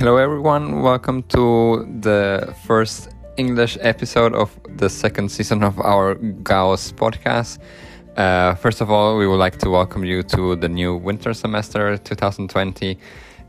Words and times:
Hello, 0.00 0.16
everyone. 0.16 0.80
Welcome 0.80 1.24
to 1.24 1.86
the 2.00 2.54
first 2.64 3.10
English 3.36 3.76
episode 3.82 4.32
of 4.32 4.50
the 4.78 4.88
second 4.88 5.28
season 5.28 5.62
of 5.62 5.78
our 5.78 6.14
Gauss 6.14 6.90
podcast. 6.90 7.58
Uh, 8.16 8.54
first 8.54 8.80
of 8.80 8.90
all, 8.90 9.18
we 9.18 9.26
would 9.26 9.36
like 9.36 9.58
to 9.58 9.68
welcome 9.68 10.02
you 10.02 10.22
to 10.22 10.56
the 10.56 10.70
new 10.70 10.96
winter 10.96 11.34
semester 11.34 11.98
2020, 11.98 12.96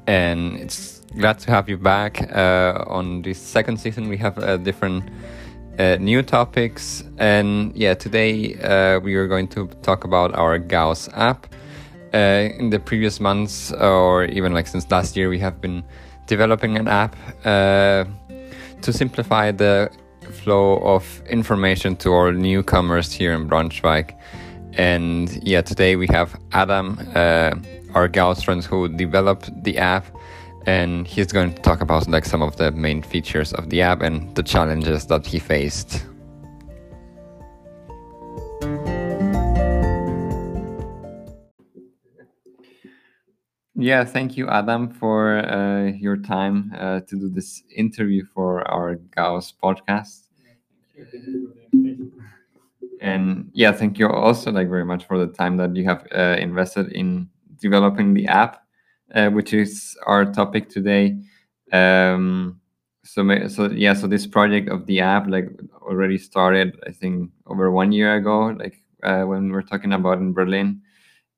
and 0.07 0.57
it's 0.57 0.99
glad 1.17 1.39
to 1.39 1.51
have 1.51 1.69
you 1.69 1.77
back. 1.77 2.21
Uh, 2.35 2.83
on 2.85 3.21
this 3.21 3.39
second 3.39 3.77
season, 3.79 4.09
we 4.09 4.17
have 4.17 4.37
uh, 4.37 4.57
different 4.57 5.09
uh, 5.79 5.95
new 6.01 6.21
topics, 6.21 7.01
and 7.17 7.73
yeah, 7.77 7.93
today 7.93 8.55
uh, 8.55 8.99
we 8.99 9.15
are 9.15 9.25
going 9.25 9.47
to 9.47 9.67
talk 9.83 10.03
about 10.03 10.35
our 10.35 10.59
Gauss 10.59 11.07
app. 11.13 11.47
Uh, 12.13 12.49
in 12.59 12.69
the 12.69 12.77
previous 12.77 13.21
months, 13.21 13.71
or 13.71 14.25
even 14.25 14.51
like 14.51 14.67
since 14.67 14.91
last 14.91 15.15
year, 15.15 15.29
we 15.29 15.39
have 15.39 15.61
been 15.61 15.81
developing 16.31 16.77
an 16.77 16.87
app 16.87 17.13
uh, 17.45 18.05
to 18.81 18.93
simplify 18.93 19.51
the 19.51 19.91
flow 20.41 20.77
of 20.95 21.03
information 21.29 21.97
to 21.97 22.07
all 22.09 22.31
newcomers 22.31 23.11
here 23.11 23.33
in 23.33 23.49
Braunschweig. 23.49 24.07
And 24.77 25.27
yeah, 25.43 25.61
today 25.61 25.97
we 25.97 26.07
have 26.07 26.39
Adam, 26.53 26.97
uh, 27.15 27.51
our 27.93 28.07
Gauss 28.07 28.43
friend 28.43 28.63
who 28.63 28.87
developed 28.87 29.51
the 29.63 29.77
app, 29.77 30.05
and 30.65 31.05
he's 31.05 31.33
going 31.33 31.53
to 31.53 31.61
talk 31.61 31.81
about 31.81 32.07
like 32.07 32.23
some 32.23 32.41
of 32.41 32.55
the 32.55 32.71
main 32.71 33.01
features 33.03 33.51
of 33.51 33.69
the 33.69 33.81
app 33.81 34.01
and 34.01 34.33
the 34.35 34.43
challenges 34.43 35.07
that 35.07 35.25
he 35.25 35.37
faced. 35.37 36.05
Yeah, 43.81 44.03
thank 44.05 44.37
you, 44.37 44.47
Adam, 44.47 44.89
for 44.91 45.39
uh, 45.39 45.85
your 45.91 46.15
time 46.17 46.71
uh, 46.77 46.99
to 47.01 47.19
do 47.19 47.29
this 47.29 47.63
interview 47.75 48.23
for 48.33 48.61
our 48.69 48.95
Gauss 49.15 49.51
podcast. 49.51 50.27
And 52.99 53.49
yeah, 53.53 53.71
thank 53.71 53.97
you 53.97 54.07
also 54.07 54.51
like 54.51 54.69
very 54.69 54.85
much 54.85 55.05
for 55.05 55.17
the 55.17 55.27
time 55.27 55.57
that 55.57 55.75
you 55.75 55.85
have 55.85 56.05
uh, 56.15 56.37
invested 56.39 56.91
in 56.91 57.29
developing 57.59 58.13
the 58.13 58.27
app, 58.27 58.63
uh, 59.15 59.29
which 59.29 59.53
is 59.53 59.97
our 60.05 60.25
topic 60.25 60.69
today. 60.69 61.17
Um, 61.71 62.59
so, 63.03 63.27
so 63.47 63.71
yeah, 63.71 63.93
so 63.93 64.05
this 64.07 64.27
project 64.27 64.69
of 64.69 64.85
the 64.85 64.99
app 64.99 65.27
like 65.27 65.49
already 65.81 66.17
started, 66.17 66.79
I 66.85 66.91
think, 66.91 67.31
over 67.47 67.71
one 67.71 67.91
year 67.91 68.15
ago, 68.15 68.55
like 68.59 68.75
uh, 69.03 69.23
when 69.23 69.45
we 69.45 69.51
were 69.51 69.63
talking 69.63 69.93
about 69.93 70.19
in 70.19 70.33
Berlin 70.33 70.81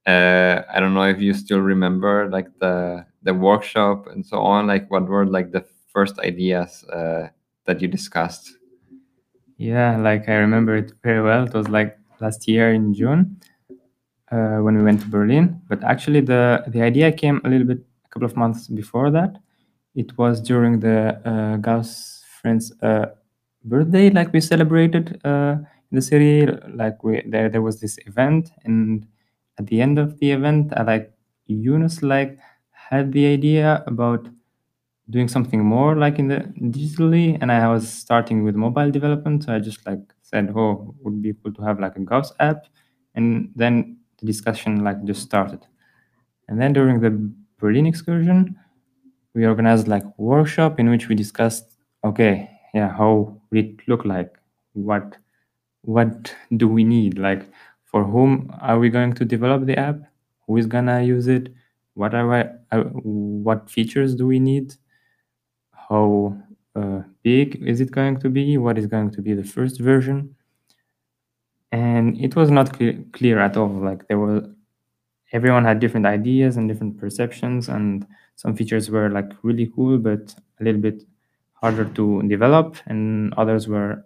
uh, 0.06 0.64
I 0.73 0.80
don't 0.80 0.94
know 0.94 1.04
if 1.04 1.20
you 1.22 1.34
still 1.34 1.59
remember 1.59 2.30
like 2.30 2.48
the 2.59 3.06
the 3.23 3.34
workshop 3.34 4.08
and 4.08 4.26
so 4.26 4.40
on. 4.40 4.68
Like, 4.68 4.92
what 4.92 5.08
were 5.08 5.26
like 5.26 5.52
the 5.52 5.66
first 5.94 6.20
ideas 6.20 6.84
uh, 6.86 7.28
that 7.66 7.82
you 7.82 7.88
discussed? 7.88 8.58
Yeah, 9.58 9.98
like 9.98 10.28
I 10.28 10.36
remember 10.36 10.76
it 10.76 10.94
very 11.04 11.22
well. 11.22 11.45
It 11.45 11.54
was 11.54 11.70
like 11.70 11.98
last 12.20 12.48
year 12.48 12.73
in 12.73 12.94
June 12.94 13.40
uh, 14.32 14.58
when 14.58 14.78
we 14.78 14.84
went 14.84 15.02
to 15.02 15.08
Berlin. 15.08 15.62
But 15.70 15.84
actually, 15.84 16.22
the 16.22 16.64
the 16.67 16.82
idea 16.82 17.12
came 17.12 17.42
a 17.44 17.50
little 17.50 17.67
bit 17.67 17.80
a 18.06 18.10
couple 18.10 18.26
of 18.26 18.36
months 18.36 18.67
before 18.67 19.12
that. 19.12 19.38
It 19.95 20.17
was 20.17 20.42
during 20.42 20.80
the 20.80 21.20
uh, 21.26 21.58
Gauss 21.58 22.23
friends' 22.42 22.73
uh, 22.82 23.08
birthday, 23.64 24.10
like 24.10 24.34
we 24.34 24.42
celebrated 24.42 25.22
uh, 25.26 25.58
in 25.92 25.95
the 25.95 26.02
city. 26.02 26.48
Like 26.73 27.04
we 27.04 27.22
there 27.28 27.50
there 27.50 27.62
was 27.62 27.80
this 27.80 27.98
event 28.08 28.52
and 28.66 29.08
at 29.59 29.68
the 29.68 29.82
end 29.82 30.00
of 30.00 30.20
the 30.20 30.32
event, 30.32 30.73
I 30.76 30.84
like 30.84 31.14
Yunus 31.48 32.02
like 32.04 32.40
had 32.72 33.12
the 33.12 33.26
idea 33.28 33.84
about 33.88 34.30
doing 35.10 35.28
something 35.28 35.64
more 35.64 35.95
like 35.95 36.20
in 36.20 36.28
the 36.28 36.38
digitally, 36.60 37.38
and 37.42 37.52
I 37.52 37.68
was 37.70 37.88
starting 37.90 38.44
with 38.44 38.55
mobile 38.55 38.92
development. 38.92 39.44
So 39.44 39.54
I 39.55 39.60
just 39.60 39.86
like 39.86 40.02
said, 40.22 40.52
"Oh, 40.55 40.95
would 41.04 41.22
be 41.22 41.33
cool 41.33 41.54
to 41.54 41.61
have 41.64 41.80
like 41.80 41.95
a 41.98 42.02
Gauss 42.02 42.33
app," 42.39 42.66
and 43.16 43.52
then 43.55 43.98
the 44.20 44.26
discussion 44.27 44.83
like 44.83 45.04
just 45.05 45.22
started. 45.22 45.66
And 46.48 46.61
then 46.61 46.73
during 46.73 47.00
the 47.02 47.11
Berlin 47.60 47.86
excursion, 47.86 48.58
we 49.36 49.45
organized 49.45 49.88
like 49.88 50.04
workshop 50.20 50.80
in 50.80 50.89
which 50.89 51.10
we 51.10 51.16
discussed, 51.16 51.77
okay, 52.04 52.50
yeah, 52.73 52.89
how 52.89 53.42
would 53.52 53.66
it 53.66 53.88
look 53.88 54.06
like? 54.06 54.33
What 54.73 55.17
what 55.83 56.36
do 56.58 56.67
we 56.67 56.83
need? 56.83 57.20
Like 57.20 57.48
for 57.93 58.05
whom 58.05 58.52
are 58.61 58.80
we 58.80 58.89
going 58.92 59.14
to 59.15 59.26
develop 59.26 59.67
the 59.67 59.77
app? 59.80 60.02
Who 60.48 60.58
is 60.58 60.67
gonna 60.67 61.04
use 61.04 61.27
it? 61.30 61.54
What 61.95 62.15
are 62.15 62.27
we, 62.30 62.39
uh, 62.73 62.83
what 62.86 63.71
features 63.71 64.15
do 64.15 64.27
we 64.27 64.39
need? 64.39 64.76
How 65.89 66.37
uh, 66.76 67.03
big 67.21 67.61
is 67.67 67.82
it 67.82 67.92
going 67.92 68.20
to 68.21 68.30
be? 68.30 68.58
What 68.58 68.77
is 68.80 68.87
going 68.87 69.11
to 69.11 69.21
be 69.21 69.33
the 69.36 69.43
first 69.43 69.80
version? 69.80 70.36
And 71.71 72.20
it 72.21 72.36
was 72.36 72.52
not 72.52 72.71
clear, 72.73 73.03
clear 73.14 73.39
at 73.39 73.58
all 73.58 73.67
like 73.70 74.08
there 74.08 74.20
was 74.20 74.48
everyone 75.33 75.65
had 75.65 75.80
different 75.80 76.05
ideas 76.08 76.58
and 76.58 76.70
different 76.70 76.98
perceptions 76.99 77.70
and 77.70 78.08
some 78.36 78.55
features 78.55 78.89
were 78.92 79.09
like 79.09 79.32
really 79.43 79.71
cool 79.76 79.98
but 79.99 80.36
a 80.61 80.65
little 80.65 80.82
bit 80.82 81.03
harder 81.55 81.86
to 81.86 82.23
develop 82.30 82.77
and 82.87 83.33
others 83.36 83.67
were 83.67 84.05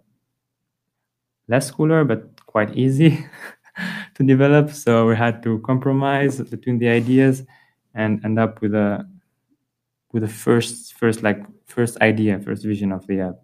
less 1.48 1.70
cooler 1.70 2.04
but 2.04 2.44
quite 2.46 2.76
easy 2.76 3.24
to 4.18 4.24
develop. 4.24 4.70
So 4.72 5.06
we 5.06 5.16
had 5.16 5.42
to 5.44 5.60
compromise 5.60 6.40
between 6.42 6.78
the 6.78 6.88
ideas 6.88 7.44
and 7.94 8.22
end 8.24 8.38
up 8.38 8.60
with 8.60 8.74
a 8.74 9.08
with 10.12 10.24
a 10.24 10.28
first 10.28 10.94
first 10.94 11.22
like 11.22 11.40
first 11.66 12.00
idea, 12.00 12.38
first 12.40 12.64
vision 12.64 12.92
of 12.92 13.06
the 13.06 13.20
app. 13.20 13.36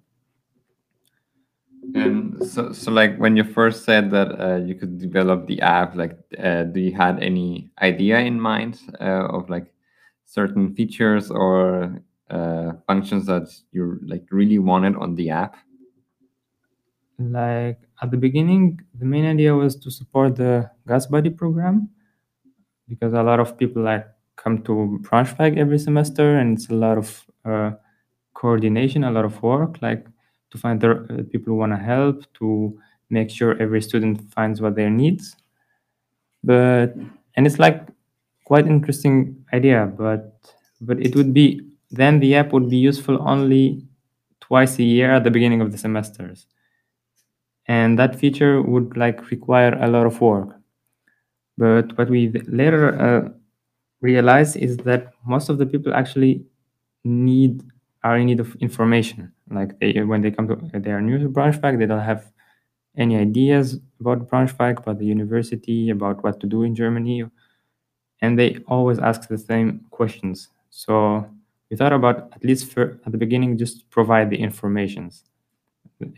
And 1.95 2.45
so, 2.45 2.73
so 2.73 2.91
like 2.91 3.17
when 3.19 3.37
you 3.37 3.45
first 3.45 3.85
said 3.85 4.11
that 4.11 4.41
uh, 4.41 4.57
you 4.57 4.75
could 4.75 4.99
develop 4.99 5.47
the 5.47 5.61
app, 5.61 5.95
like, 5.95 6.19
uh, 6.43 6.65
do 6.65 6.81
you 6.81 6.93
had 6.93 7.23
any 7.23 7.71
idea 7.83 8.19
in 8.19 8.41
mind 8.41 8.81
uh, 9.01 9.27
of 9.29 9.49
like 9.51 9.73
certain 10.25 10.75
features 10.75 11.31
or 11.31 12.03
uh, 12.31 12.73
functions 12.87 13.27
that 13.27 13.49
you 13.71 14.01
like 14.07 14.25
really 14.31 14.59
wanted 14.59 14.97
on 14.97 15.15
the 15.15 15.31
app? 15.31 15.57
Like 17.19 17.81
at 18.05 18.11
the 18.11 18.19
beginning, 18.19 18.81
the 19.01 19.07
main 19.07 19.25
idea 19.25 19.55
was 19.55 19.77
to 19.77 19.91
support 19.91 20.37
the 20.37 20.71
Gauss 20.87 21.07
Buddy 21.07 21.31
program 21.31 21.89
because 22.87 23.15
a 23.15 23.23
lot 23.23 23.41
of 23.41 23.57
people 23.57 23.83
like 23.83 24.07
come 24.37 24.63
to 24.65 24.99
Braunschweig 25.03 25.57
every 25.57 25.79
semester, 25.79 26.37
and 26.37 26.59
it's 26.59 26.69
a 26.69 26.75
lot 26.75 26.99
of 26.99 27.25
uh, 27.47 27.71
coordination, 28.35 29.05
a 29.05 29.11
lot 29.11 29.25
of 29.25 29.43
work, 29.43 29.81
like 29.81 30.07
to 30.51 30.59
find 30.59 30.81
the 30.83 30.91
uh, 30.91 31.23
people 31.33 31.49
who 31.53 31.57
want 31.57 31.73
to 31.73 31.79
help, 31.79 32.17
to 32.35 32.79
make 33.09 33.31
sure 33.31 33.51
every 33.63 33.81
student 33.81 34.21
finds 34.35 34.61
what 34.61 34.77
their 34.77 34.91
needs. 34.91 35.35
But 36.43 36.95
and 37.37 37.47
it's 37.47 37.59
like 37.59 37.89
quite 38.45 38.67
interesting 38.67 39.47
idea, 39.55 39.91
but 39.97 40.23
but 40.83 41.01
it 41.01 41.17
would 41.17 41.33
be 41.33 41.63
then 41.91 42.21
the 42.21 42.35
app 42.35 42.53
would 42.53 42.69
be 42.69 42.77
useful 42.77 43.17
only 43.27 43.87
twice 44.41 44.79
a 44.79 44.83
year 44.83 45.11
at 45.13 45.25
the 45.25 45.31
beginning 45.31 45.63
of 45.63 45.73
the 45.73 45.79
semesters 45.79 46.47
and 47.69 47.99
that 47.99 48.17
feature 48.19 48.63
would 48.63 48.97
like 48.97 49.31
require 49.31 49.75
a 49.81 49.89
lot 49.89 50.07
of 50.07 50.21
work. 50.21 50.49
But 51.57 51.97
what 51.97 52.11
we 52.11 52.31
later 52.49 53.01
uh, 53.01 53.29
realized 54.01 54.57
is 54.57 54.77
that 54.79 55.13
most 55.27 55.49
of 55.49 55.59
the 55.59 55.67
people 55.67 55.95
actually 55.95 56.45
need 57.05 57.63
are 58.03 58.19
in 58.19 58.27
need 58.27 58.41
of 58.41 58.55
information. 58.57 59.33
Like 59.51 59.79
they, 59.81 60.03
when 60.03 60.21
they 60.21 60.31
come 60.31 60.49
to 60.49 60.57
they 60.81 60.91
are 60.91 61.01
new 61.01 61.19
to 61.19 61.29
Braunschweig, 61.29 61.79
they 61.79 61.87
don't 61.87 62.01
have 62.01 62.33
any 62.97 63.17
ideas 63.17 63.81
about 64.01 64.29
Braunschweig, 64.29 64.79
about 64.79 64.99
the 64.99 65.07
university, 65.07 65.91
about 65.91 66.23
what 66.25 66.41
to 66.41 66.47
do 66.47 66.63
in 66.63 66.75
Germany, 66.75 67.25
and 68.21 68.39
they 68.39 68.59
always 68.69 68.99
ask 68.99 69.29
the 69.29 69.39
same 69.39 69.85
questions. 69.91 70.49
So 70.71 71.29
we 71.71 71.77
thought 71.77 71.93
about 71.93 72.33
at 72.35 72.45
least 72.45 72.73
for, 72.73 73.01
at 73.07 73.13
the 73.13 73.19
beginning 73.19 73.59
just 73.59 73.89
provide 73.91 74.31
the 74.31 74.37
informations 74.37 75.25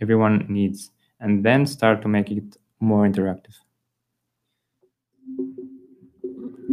everyone 0.00 0.46
needs 0.48 0.90
and 1.20 1.44
then 1.44 1.66
start 1.66 2.02
to 2.02 2.08
make 2.08 2.30
it 2.30 2.56
more 2.80 3.06
interactive. 3.06 3.56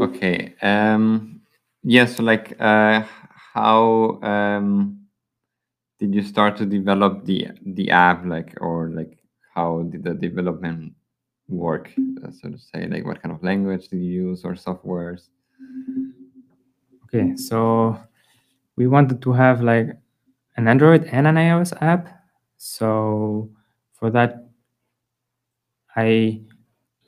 Okay. 0.02 0.56
Um, 0.62 1.42
yeah. 1.84 2.06
So, 2.06 2.24
like, 2.24 2.56
uh, 2.60 3.04
how 3.54 4.20
um, 4.22 5.06
did 6.00 6.14
you 6.14 6.24
start 6.24 6.58
to 6.58 6.66
develop 6.66 7.26
the 7.26 7.48
the 7.66 7.92
app? 7.92 8.26
Like, 8.26 8.54
or 8.60 8.90
like, 8.90 9.20
how 9.54 9.84
did 9.84 10.04
the 10.04 10.14
development 10.14 10.94
work? 11.48 11.94
Uh, 12.24 12.32
so 12.32 12.50
to 12.50 12.58
say, 12.58 12.88
like, 12.88 13.06
what 13.06 13.22
kind 13.22 13.34
of 13.34 13.44
language 13.44 13.88
did 13.90 14.00
you 14.00 14.30
use 14.30 14.44
or 14.44 14.54
softwares? 14.54 15.30
Okay. 17.06 17.36
So 17.36 17.98
we 18.76 18.88
wanted 18.88 19.22
to 19.22 19.32
have 19.32 19.62
like 19.62 19.96
an 20.58 20.68
Android 20.68 21.06
and 21.06 21.28
an 21.28 21.36
iOS 21.36 21.74
app. 21.82 22.10
So 22.58 23.50
for 24.04 24.10
that, 24.12 24.44
I 25.96 26.42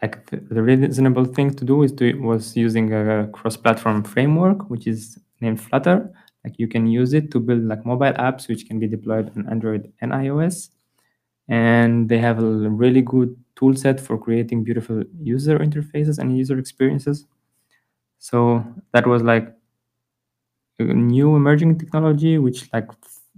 like 0.02 0.26
the, 0.30 0.62
reasonable 0.62 1.26
thing 1.26 1.54
to 1.56 1.66
do 1.66 1.84
is 1.84 1.92
to 1.94 2.14
was 2.22 2.56
using 2.56 2.94
a 2.94 3.28
cross-platform 3.34 4.04
framework, 4.06 4.70
which 4.70 4.88
is 4.88 5.20
named 5.42 5.60
Flutter, 5.62 6.10
like 6.46 6.58
you 6.58 6.68
can 6.70 6.88
use 6.88 7.14
it 7.14 7.32
to 7.32 7.40
build 7.42 7.64
like 7.64 7.86
mobile 7.86 8.14
apps 8.14 8.48
which 8.48 8.66
can 8.68 8.80
be 8.80 8.88
deployed 8.88 9.30
on 9.36 9.50
Android 9.50 9.92
and 10.00 10.14
iOS. 10.14 10.70
And 11.50 12.08
they 12.08 12.20
have 12.20 12.40
a 12.40 12.70
really 12.70 13.02
good 13.02 13.36
tool 13.58 13.76
set 13.76 14.00
for 14.00 14.18
creating 14.18 14.64
beautiful 14.64 15.04
user 15.22 15.60
interfaces 15.60 16.20
and 16.20 16.38
user 16.38 16.58
experiences. 16.60 17.26
So 18.20 18.66
that 18.94 19.08
was 19.08 19.24
like 19.24 19.54
a 20.80 20.84
new 20.84 21.36
emerging 21.36 21.78
technology 21.78 22.38
which 22.38 22.72
like 22.74 22.88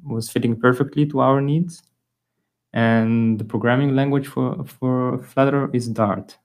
was 0.03 0.29
fitting 0.29 0.55
perfectly 0.59 1.05
to 1.07 1.19
our 1.19 1.41
needs. 1.41 1.81
And 2.73 3.39
the 3.39 3.43
programming 3.43 3.95
language 3.95 4.27
for, 4.27 4.63
for 4.65 5.19
Flutter 5.23 5.69
is 5.73 5.87
Dart. 5.87 6.37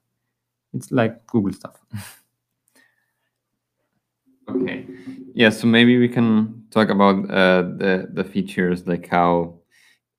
It's 0.73 0.91
like 0.91 1.25
Google 1.27 1.53
stuff. 1.53 1.79
okay. 4.49 4.85
Yeah, 5.35 5.49
so 5.49 5.67
maybe 5.67 5.97
we 5.97 6.07
can 6.07 6.63
talk 6.71 6.89
about 6.89 7.29
uh, 7.29 7.61
the 7.61 8.09
the 8.11 8.23
features, 8.23 8.87
like 8.87 9.07
how. 9.07 9.59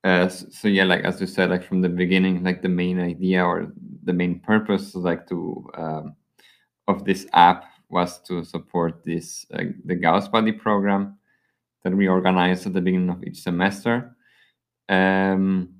Uh, 0.03 0.29
so 0.29 0.69
yeah, 0.69 0.85
like 0.85 1.03
as 1.03 1.21
you 1.21 1.27
said, 1.27 1.51
like 1.51 1.65
from 1.65 1.81
the 1.81 1.89
beginning, 1.89 2.45
like 2.45 2.61
the 2.61 2.69
main 2.69 3.01
idea 3.01 3.43
or 3.43 3.73
the 4.03 4.13
main 4.13 4.39
purpose, 4.41 4.95
like 4.95 5.27
to 5.29 5.71
um, 5.79 6.15
of 6.89 7.05
this 7.05 7.27
app 7.33 7.65
was 7.89 8.21
to 8.23 8.45
support 8.45 9.03
this 9.05 9.47
uh, 9.55 9.65
the 9.85 9.95
Gauss 9.95 10.29
Buddy 10.29 10.53
program 10.53 11.17
that 11.85 11.95
we 11.95 12.09
organized 12.09 12.67
at 12.67 12.73
the 12.73 12.81
beginning 12.81 13.11
of 13.11 13.23
each 13.25 13.41
semester. 13.41 14.17
Um, 14.89 15.75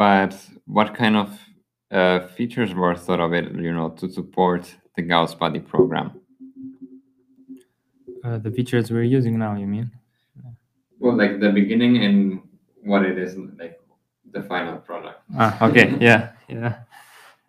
but 0.00 0.34
what 0.64 0.94
kind 0.94 1.14
of 1.14 1.38
uh, 1.90 2.20
features 2.28 2.72
were 2.72 2.94
thought 2.94 3.20
of 3.20 3.34
it, 3.34 3.52
you 3.52 3.70
know, 3.70 3.90
to 3.90 4.10
support 4.10 4.62
the 4.96 5.02
Gauss 5.02 5.34
Buddy 5.34 5.60
program? 5.60 6.12
Uh, 8.24 8.38
the 8.38 8.50
features 8.50 8.90
we're 8.90 9.02
using 9.02 9.38
now, 9.38 9.54
you 9.56 9.66
mean? 9.66 9.90
Well, 10.98 11.18
like 11.18 11.38
the 11.38 11.50
beginning 11.50 12.02
and 12.02 12.40
what 12.82 13.04
it 13.04 13.18
is, 13.18 13.36
like 13.58 13.78
the 14.32 14.42
final 14.42 14.78
product. 14.78 15.20
Ah, 15.38 15.68
okay, 15.68 15.94
yeah, 16.00 16.30
yeah. 16.48 16.76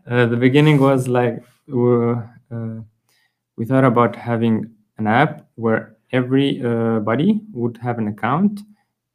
Uh, 0.06 0.26
the 0.26 0.36
beginning 0.36 0.78
was 0.82 1.08
like 1.08 1.42
we 1.68 2.16
uh, 2.52 2.80
we 3.56 3.64
thought 3.64 3.86
about 3.86 4.14
having 4.14 4.56
an 4.98 5.08
app 5.08 5.48
where 5.56 5.96
every 6.12 6.62
uh, 6.62 7.00
buddy 7.00 7.40
would 7.54 7.78
have 7.78 7.98
an 7.98 8.10
account 8.10 8.60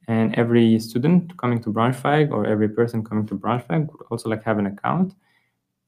and 0.08 0.34
every 0.36 0.78
student 0.78 1.36
coming 1.36 1.60
to 1.62 1.72
Braunschweig 1.72 2.30
or 2.30 2.46
every 2.46 2.68
person 2.68 3.04
coming 3.04 3.26
to 3.26 3.34
Braunschweig 3.34 3.90
would 3.90 4.02
also 4.10 4.28
like 4.28 4.44
have 4.44 4.58
an 4.58 4.66
account. 4.66 5.14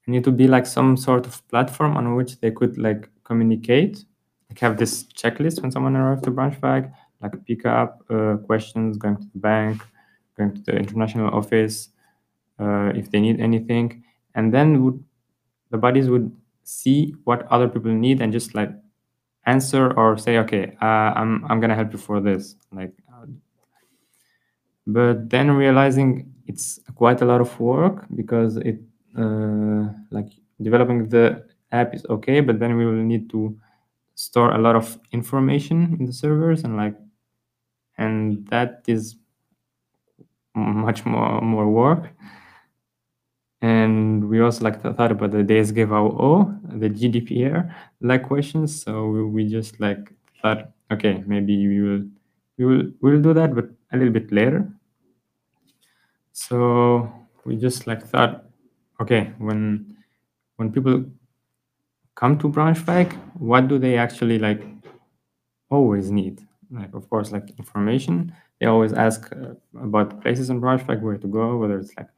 And 0.07 0.17
it 0.17 0.25
would 0.27 0.37
be 0.37 0.49
like 0.49 0.67
some 0.67 0.97
sort 0.97 1.27
of 1.27 1.47
platform 1.49 1.97
on 1.97 2.15
which 2.15 2.41
they 2.41 2.51
could 2.51 2.79
like 2.79 3.09
communicate 3.25 4.05
like 4.49 4.59
have 4.61 4.79
this 4.79 5.05
checklist 5.05 5.61
when 5.61 5.71
someone 5.71 5.95
arrives 5.97 6.23
to 6.23 6.31
Braunschweig 6.31 6.93
like 7.21 7.45
pick 7.47 7.67
up 7.67 8.03
uh, 8.11 8.37
questions 8.39 8.97
going 8.97 9.17
to 9.17 9.27
the 9.35 9.39
bank 9.39 9.83
going 10.37 10.55
to 10.55 10.63
the 10.63 10.73
international 10.77 11.29
office 11.35 11.91
uh, 12.59 12.93
if 12.95 13.11
they 13.11 13.21
need 13.21 13.41
anything. 13.41 14.03
And 14.35 14.53
then 14.53 14.83
would 14.85 15.05
the 15.71 15.79
buddies 15.79 16.09
would 16.09 16.35
see 16.65 17.15
what 17.25 17.47
other 17.51 17.69
people 17.69 17.93
need 17.93 18.21
and 18.21 18.33
just 18.33 18.55
like 18.55 18.71
answer 19.47 19.93
or 19.93 20.19
say 20.19 20.37
okay 20.39 20.77
uh, 20.83 21.11
i'm 21.17 21.45
i'm 21.49 21.61
gonna 21.61 21.75
help 21.75 21.91
you 21.93 21.99
for 21.99 22.21
this 22.21 22.57
like 22.73 22.93
but 24.89 25.31
then 25.31 25.51
realizing 25.53 26.11
it's 26.49 26.81
quite 26.97 27.21
a 27.23 27.27
lot 27.27 27.41
of 27.41 27.51
work 27.61 28.07
because 28.17 28.57
it 28.59 28.81
uh, 29.19 29.85
like 30.11 30.31
developing 30.63 31.09
the 31.11 31.45
app 31.73 31.95
is 31.95 32.05
okay 32.11 32.41
but 32.41 32.59
then 32.61 32.77
we 32.77 32.87
will 32.87 33.05
need 33.13 33.31
to 33.31 33.57
store 34.15 34.53
a 34.53 34.59
lot 34.59 34.77
of 34.77 34.99
information 35.13 35.97
in 36.01 36.07
the 36.07 36.13
servers 36.13 36.65
and 36.65 36.77
like 36.77 36.97
and 37.97 38.47
that 38.49 38.83
is 38.87 39.17
much 40.55 41.05
more 41.07 41.41
more 41.41 41.69
work 41.69 42.11
and 43.61 44.29
we 44.29 44.41
also 44.41 44.65
like 44.65 44.81
thought 44.83 45.11
about 45.13 45.31
the 45.33 45.43
DSGVO, 45.43 46.79
the 46.81 46.89
GDPR 46.89 47.75
like 48.01 48.23
questions. 48.25 48.83
So 48.83 49.09
we, 49.09 49.49
just 49.49 49.81
like 49.81 50.13
thought, 50.41 50.71
okay, 50.93 51.25
maybe 51.27 51.67
we 51.67 51.81
will 51.81 52.05
we 52.57 52.65
will 52.65 52.83
we 53.01 53.13
will 53.13 53.23
do 53.23 53.35
that, 53.35 53.55
but 53.55 53.67
a 53.93 53.97
little 53.97 54.13
bit 54.13 54.31
later. 54.33 54.69
So 56.43 56.59
we 57.45 57.57
just 57.57 57.87
like 57.87 58.03
thought, 58.07 58.45
okay, 59.01 59.33
when 59.39 59.97
when 60.57 60.73
people 60.73 61.05
come 62.15 62.39
to 62.39 62.49
Braunschweig, 62.51 63.13
what 63.39 63.69
do 63.69 63.79
they 63.79 63.97
actually 63.97 64.39
like 64.39 64.63
always 65.71 66.11
need? 66.11 66.47
Like 66.71 66.95
of 66.95 67.09
course, 67.09 67.33
like 67.33 67.51
information. 67.59 68.33
They 68.61 68.67
always 68.67 68.93
ask 68.93 69.31
uh, 69.33 69.55
about 69.81 70.21
places 70.21 70.51
in 70.51 70.61
Braunschweig, 70.61 71.01
where 71.01 71.17
to 71.17 71.27
go, 71.27 71.57
whether 71.57 71.79
it's 71.79 71.97
like 71.97 72.09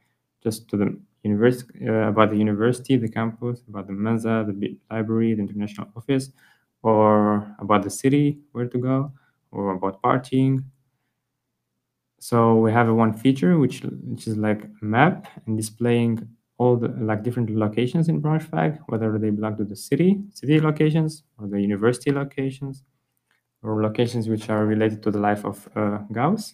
just 0.43 0.67
to 0.69 0.77
the 0.77 0.99
university 1.23 1.87
uh, 1.87 2.09
about 2.09 2.31
the 2.31 2.37
university, 2.37 2.97
the 2.97 3.07
campus, 3.09 3.61
about 3.69 3.87
the 3.87 3.93
Mensa, 3.93 4.45
the 4.47 4.77
library, 4.89 5.33
the 5.35 5.41
international 5.41 5.87
office, 5.95 6.31
or 6.83 7.55
about 7.59 7.83
the 7.83 7.89
city, 7.89 8.39
where 8.51 8.67
to 8.67 8.77
go, 8.77 9.11
or 9.51 9.73
about 9.73 10.01
partying, 10.01 10.63
so 12.21 12.55
we 12.55 12.71
have 12.71 12.87
one 12.87 13.13
feature 13.13 13.57
which 13.57 13.81
which 13.81 14.27
is 14.27 14.37
like 14.37 14.61
a 14.63 14.85
map 14.85 15.25
and 15.47 15.57
displaying 15.57 16.29
all 16.59 16.75
the 16.77 16.89
like 16.89 17.23
different 17.23 17.49
locations 17.49 18.09
in 18.09 18.21
Braunschweig, 18.21 18.77
whether 18.85 19.17
they 19.17 19.31
belong 19.31 19.57
to 19.57 19.63
the 19.63 19.75
city, 19.75 20.21
city 20.31 20.61
locations, 20.61 21.23
or 21.39 21.47
the 21.47 21.59
university 21.59 22.11
locations, 22.11 22.83
or 23.63 23.81
locations 23.81 24.29
which 24.29 24.51
are 24.51 24.67
related 24.67 25.01
to 25.01 25.09
the 25.09 25.17
life 25.17 25.43
of 25.43 25.67
uh, 25.75 25.97
Gauss, 26.11 26.53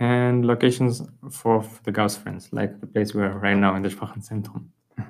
and 0.00 0.46
locations 0.46 1.02
for 1.30 1.62
the 1.84 1.92
Gauss 1.92 2.16
friends, 2.16 2.48
like 2.50 2.80
the 2.80 2.86
place 2.86 3.12
we 3.12 3.20
are 3.20 3.38
right 3.38 3.58
now 3.58 3.76
in 3.76 3.82
the 3.82 3.90
Sprachenzentrum. 3.90 4.64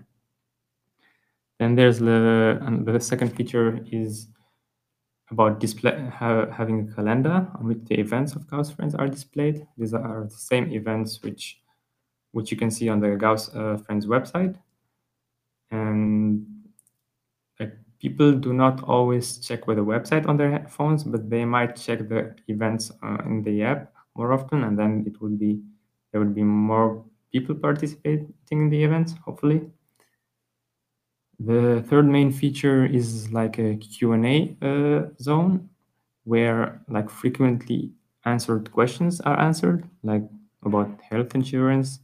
then 1.60 1.76
there's 1.76 2.00
the 2.00 2.58
the 2.84 2.98
second 2.98 3.28
feature 3.37 3.78
is 3.92 4.26
about 5.31 5.61
display 5.61 6.09
ha, 6.12 6.47
having 6.50 6.88
a 6.88 6.94
calendar 6.94 7.49
on 7.55 7.67
which 7.67 7.85
the 7.87 7.99
events 7.99 8.35
of 8.35 8.47
Gauss 8.49 8.71
Friends 8.71 8.94
are 8.94 9.09
displayed. 9.09 9.67
These 9.79 9.94
are 9.94 10.25
the 10.25 10.31
same 10.31 10.73
events 10.73 11.23
which 11.23 11.61
which 12.32 12.50
you 12.50 12.56
can 12.56 12.71
see 12.71 12.88
on 12.88 13.00
the 13.00 13.17
Gauss 13.17 13.55
uh, 13.55 13.79
Friends 13.87 14.06
website. 14.06 14.56
And 15.71 16.47
like 17.59 17.73
people 17.99 18.32
do 18.32 18.53
not 18.53 18.82
always 18.85 19.38
check 19.38 19.66
with 19.66 19.76
the 19.78 19.85
website 19.85 20.26
on 20.28 20.37
their 20.37 20.66
phones, 20.69 21.04
but 21.04 21.31
they 21.31 21.45
might 21.45 21.76
check 21.76 22.09
the 22.09 22.35
events 22.49 22.90
uh, 23.02 23.19
in 23.26 23.43
the 23.43 23.62
app 23.62 23.93
more 24.16 24.33
often, 24.33 24.64
and 24.64 24.78
then 24.78 25.04
it 25.07 25.21
would 25.21 25.38
be 25.38 25.61
there 26.12 26.21
would 26.21 26.35
be 26.35 26.45
more 26.45 27.04
people 27.33 27.54
participating 27.54 28.33
in 28.50 28.71
the 28.71 28.83
events, 28.85 29.14
hopefully. 29.25 29.71
The 31.41 31.83
third 31.88 32.07
main 32.07 32.33
feature 32.33 32.85
is 32.87 33.33
like 33.33 33.59
a 33.59 33.76
Q&A 33.76 34.57
uh, 34.62 35.09
zone 35.21 35.69
where 36.25 36.81
like 36.88 37.11
frequently 37.11 37.93
answered 38.25 38.71
questions 38.73 39.21
are 39.21 39.38
answered, 39.38 39.88
like 40.03 40.23
about 40.64 40.88
health 41.11 41.35
insurance, 41.35 42.00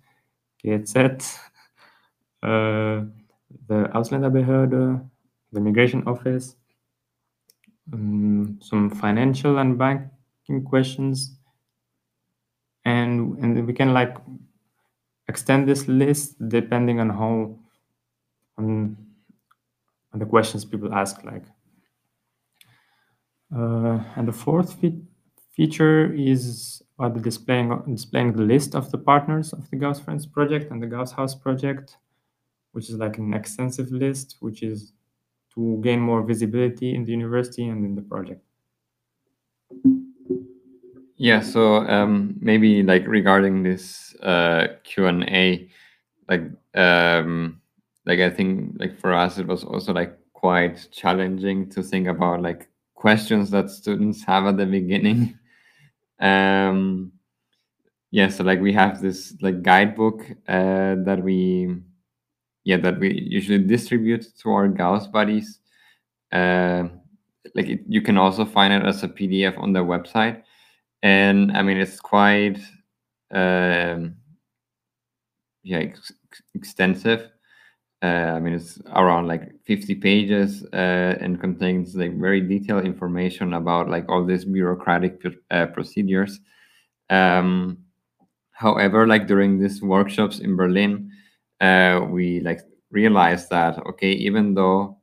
GEZ, 0.65 0.97
uh, 2.43 3.05
the 3.69 3.89
Ausländerbehörde, 3.95 5.05
the 5.53 5.61
Migration 5.61 6.03
Office, 6.07 6.57
um, 7.93 8.59
some 8.61 8.91
financial 8.91 9.59
and 9.59 9.79
banking 9.79 10.65
questions, 10.65 11.37
and 12.85 13.39
and 13.39 13.67
we 13.67 13.73
can 13.73 13.93
like 13.93 14.17
extend 15.29 15.69
this 15.69 15.89
list 15.89 16.37
depending 16.49 17.01
on 17.01 17.09
how 17.11 17.57
and 20.13 20.21
the 20.21 20.27
questions 20.27 20.65
people 20.65 20.93
ask 20.93 21.23
like. 21.25 21.45
Uh, 23.55 24.03
and 24.17 24.29
the 24.29 24.33
fourth 24.33 24.81
fe 24.81 24.95
feature 25.57 26.13
is 26.15 26.83
about 26.99 27.15
the 27.15 27.21
displaying, 27.21 27.83
displaying 27.89 28.33
the 28.33 28.43
list 28.43 28.75
of 28.75 28.91
the 28.91 28.99
partners 28.99 29.53
of 29.53 29.69
the 29.71 29.77
Gauss 29.77 30.01
Friends 30.01 30.27
project 30.27 30.71
and 30.71 30.83
the 30.83 30.87
Gauss 30.87 31.13
House 31.13 31.35
project, 31.35 31.97
which 32.73 32.89
is 32.89 32.97
like 32.97 33.19
an 33.19 33.35
extensive 33.35 33.91
list, 33.91 34.37
which 34.41 34.63
is 34.63 34.93
to 35.55 35.81
gain 35.83 36.01
more 36.01 36.23
visibility 36.23 36.95
in 36.95 37.05
the 37.05 37.11
university 37.11 37.67
and 37.67 37.85
in 37.85 37.95
the 37.95 38.03
project. 38.03 38.43
Yeah, 41.17 41.41
so 41.41 41.87
um, 41.87 42.37
maybe 42.41 42.83
like 42.83 43.07
regarding 43.07 43.63
this 43.63 44.15
uh, 44.23 44.69
Q 44.85 45.07
and 45.07 45.25
A, 45.25 45.69
like 46.29 46.43
um, 46.75 47.60
like 48.07 48.21
I 48.21 48.31
think 48.31 48.77
like 48.79 48.99
for 48.99 49.13
us 49.13 49.39
it 49.39 49.47
was 49.47 49.65
also 49.65 49.93
like 49.93 50.19
quite 50.33 50.89
challenging 50.91 51.69
to 51.71 51.83
think 51.83 52.07
about 52.09 52.43
like 52.43 52.69
questions 52.95 53.51
that 53.51 53.71
students 53.71 54.25
have 54.25 54.47
at 54.47 54.57
the 54.57 54.67
beginning. 54.67 55.39
um, 56.21 57.13
yeah, 58.11 58.29
so 58.29 58.43
like 58.45 58.61
we 58.61 58.73
have 58.73 59.01
this 59.01 59.37
like 59.41 59.63
guidebook 59.63 60.23
uh, 60.49 60.97
that 61.05 61.21
we 61.23 61.77
yeah 62.65 62.77
that 62.79 62.99
we 62.99 63.13
usually 63.13 63.59
distribute 63.65 64.27
to 64.43 64.51
our 64.51 64.69
Gauss 64.69 65.07
buddies. 65.07 65.61
Uh, 66.33 66.89
like 67.55 67.69
it, 67.69 67.81
you 67.89 68.03
can 68.03 68.19
also 68.19 68.45
find 68.45 68.73
it 68.73 68.85
as 68.85 69.03
a 69.03 69.09
PDF 69.09 69.59
on 69.59 69.73
their 69.73 69.85
website, 69.85 70.43
and 71.03 71.53
I 71.57 71.63
mean 71.63 71.77
it's 71.77 72.01
quite 72.01 72.59
um, 73.31 74.17
yeah 75.63 75.79
ex- 75.79 76.13
extensive. 76.55 77.31
Uh, 78.03 78.33
I 78.35 78.41
mean, 78.41 78.55
it's 78.55 78.81
around 78.95 79.27
like 79.29 79.53
50 79.65 79.95
pages 79.95 80.65
uh, 80.73 81.17
and 81.21 81.39
contains 81.39 81.95
like 81.95 82.17
very 82.19 82.41
detailed 82.41 82.87
information 82.87 83.53
about 83.53 83.91
like 83.91 84.09
all 84.09 84.25
these 84.25 84.47
bureaucratic 84.47 85.21
uh, 85.51 85.67
procedures. 85.67 86.41
Um, 87.11 87.79
however, 88.53 89.07
like 89.07 89.27
during 89.27 89.59
these 89.61 89.83
workshops 89.83 90.41
in 90.41 90.57
Berlin, 90.57 91.11
uh, 91.61 92.07
we 92.11 92.41
like 92.41 92.61
realized 92.91 93.51
that 93.51 93.79
okay, 93.87 94.13
even 94.13 94.55
though 94.55 94.99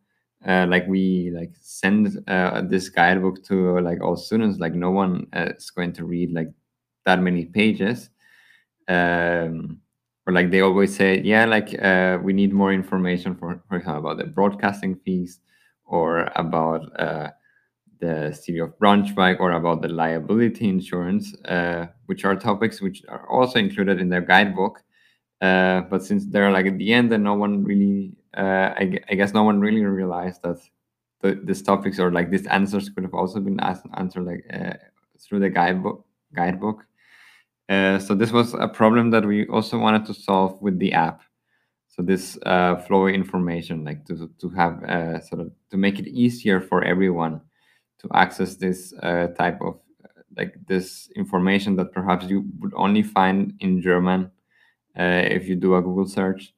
uh, 0.48 0.66
like 0.70 0.88
we 0.88 1.32
like 1.36 1.52
send 1.62 2.24
uh, 2.28 2.62
this 2.62 2.90
guidebook 2.90 3.44
to 3.46 3.80
like 3.82 4.02
all 4.02 4.16
students, 4.18 4.60
like 4.60 4.74
no 4.74 4.92
one 4.92 5.28
is 5.34 5.70
going 5.72 5.94
to 5.94 6.06
read 6.06 6.32
like 6.34 6.50
that 7.06 7.22
many 7.22 7.46
pages. 7.46 8.10
Um, 8.88 9.82
or 10.28 10.34
like 10.34 10.52
they 10.52 10.60
always 10.60 10.94
say, 10.94 11.22
yeah, 11.22 11.46
like 11.46 11.74
uh, 11.82 12.20
we 12.22 12.34
need 12.34 12.52
more 12.54 12.74
information 12.74 13.34
for, 13.34 13.64
for 13.70 13.78
example, 13.78 14.12
about 14.12 14.18
the 14.18 14.26
broadcasting 14.30 14.98
fees 15.06 15.40
or 15.86 16.30
about 16.36 16.82
uh, 17.00 17.30
the 18.02 18.34
city 18.34 18.60
of 18.60 18.78
Braunschweig 18.78 19.40
or 19.40 19.54
about 19.54 19.82
the 19.82 19.88
liability 19.88 20.68
insurance, 20.68 21.34
uh, 21.46 21.88
which 22.08 22.26
are 22.26 22.36
topics 22.36 22.82
which 22.82 23.04
are 23.08 23.26
also 23.30 23.58
included 23.58 24.02
in 24.02 24.10
their 24.10 24.22
guidebook. 24.22 24.84
Uh, 25.40 25.82
but 25.82 26.04
since 26.04 26.26
they're 26.26 26.52
like 26.52 26.66
at 26.66 26.78
the 26.78 26.92
end, 26.92 27.14
and 27.14 27.24
no 27.24 27.36
one 27.36 27.64
really, 27.64 28.12
uh, 28.36 28.74
I, 28.76 29.00
I, 29.10 29.16
guess 29.16 29.34
no 29.34 29.44
one 29.44 29.62
really 29.62 29.86
realized 29.86 30.42
that 30.42 30.58
the, 31.22 31.40
these 31.44 31.62
topics 31.62 32.00
or 32.00 32.12
like 32.12 32.32
these 32.32 32.48
answers 32.48 32.90
could 32.90 33.04
have 33.04 33.14
also 33.14 33.40
been 33.40 33.60
asked, 33.60 33.86
answered 33.94 34.26
like 34.26 34.44
uh, 34.52 34.74
through 35.20 35.40
the 35.40 35.50
guidebook. 35.50 36.06
Guidebook. 36.34 36.87
Uh, 37.70 38.00
so 38.00 38.16
this 38.16 38.32
was 38.32 38.54
a 38.54 38.68
problem 38.68 39.12
that 39.12 39.26
we 39.26 39.46
also 39.48 39.78
wanted 39.78 40.06
to 40.06 40.14
solve 40.14 40.62
with 40.62 40.80
the 40.80 40.94
app. 40.94 41.22
So 41.90 42.02
this 42.02 42.38
uh, 42.46 42.78
flow 42.78 43.08
information, 43.08 43.84
like 43.84 44.06
to 44.06 44.30
to 44.40 44.50
have 44.50 44.84
uh, 44.84 45.20
sort 45.22 45.42
of 45.42 45.52
to 45.72 45.78
make 45.78 46.00
it 46.00 46.08
easier 46.08 46.62
for 46.62 46.84
everyone 46.84 47.42
to 48.00 48.08
access 48.14 48.56
this 48.56 48.94
uh, 49.02 49.28
type 49.38 49.60
of 49.62 49.80
like 50.38 50.56
this 50.68 51.10
information 51.16 51.76
that 51.78 51.92
perhaps 51.92 52.28
you 52.28 52.46
would 52.60 52.74
only 52.76 53.02
find 53.02 53.54
in 53.60 53.82
German 53.82 54.30
uh, 54.98 55.24
if 55.26 55.48
you 55.48 55.56
do 55.56 55.76
a 55.76 55.82
Google 55.82 56.08
search. 56.08 56.54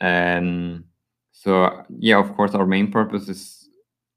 And 0.00 0.84
so 1.32 1.84
yeah, 1.98 2.18
of 2.18 2.34
course, 2.34 2.54
our 2.54 2.66
main 2.66 2.90
purpose 2.90 3.28
is 3.28 3.68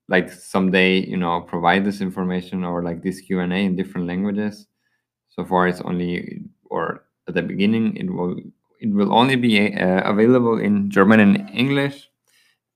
like 0.08 0.32
someday 0.32 1.00
you 1.00 1.17
know 1.17 1.41
provide 1.41 1.84
this 1.84 2.01
information 2.01 2.63
or 2.63 2.82
like 2.82 3.03
this 3.03 3.20
Q 3.22 3.41
and 3.41 3.53
A 3.53 3.58
in 3.58 3.75
different 3.75 4.08
languages 4.08 4.67
so 5.36 5.46
far, 5.46 5.68
it's 5.68 5.82
only, 5.82 6.42
or 6.65 7.04
at 7.27 7.34
the 7.34 7.42
beginning, 7.42 7.96
it 7.98 8.10
will 8.12 8.38
it 8.80 8.89
will 8.94 9.13
only 9.13 9.36
be 9.36 9.74
uh, 9.74 10.01
available 10.10 10.60
in 10.60 10.89
German 10.89 11.20
and 11.20 11.50
English. 11.54 12.10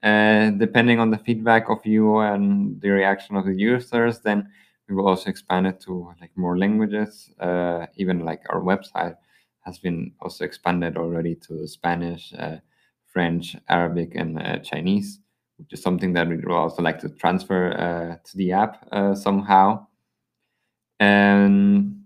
Uh, 0.01 0.51
depending 0.51 0.99
on 0.99 1.11
the 1.11 1.17
feedback 1.17 1.69
of 1.69 1.85
you 1.85 2.19
and 2.19 2.79
the 2.81 2.89
reaction 2.89 3.35
of 3.35 3.45
the 3.45 3.53
users, 3.53 4.19
then 4.21 4.49
we 4.87 4.95
will 4.95 5.07
also 5.07 5.29
expand 5.29 5.67
it 5.67 5.79
to 5.81 6.13
like 6.21 6.31
more 6.37 6.57
languages. 6.57 7.31
Uh, 7.39 7.85
even 7.97 8.19
like 8.25 8.41
our 8.49 8.61
website 8.61 9.15
has 9.61 9.77
been 9.77 10.11
also 10.21 10.45
expanded 10.45 10.97
already 10.97 11.35
to 11.35 11.67
Spanish, 11.67 12.33
uh, 12.39 12.57
French, 13.07 13.57
Arabic, 13.67 14.15
and 14.15 14.41
uh, 14.41 14.57
Chinese, 14.59 15.19
which 15.57 15.73
is 15.73 15.81
something 15.81 16.13
that 16.13 16.27
we 16.29 16.37
would 16.37 16.51
also 16.51 16.81
like 16.81 16.99
to 16.99 17.09
transfer 17.09 17.73
uh, 17.73 18.17
to 18.29 18.37
the 18.37 18.53
app 18.53 18.87
somehow. 19.17 19.85
And 20.99 21.98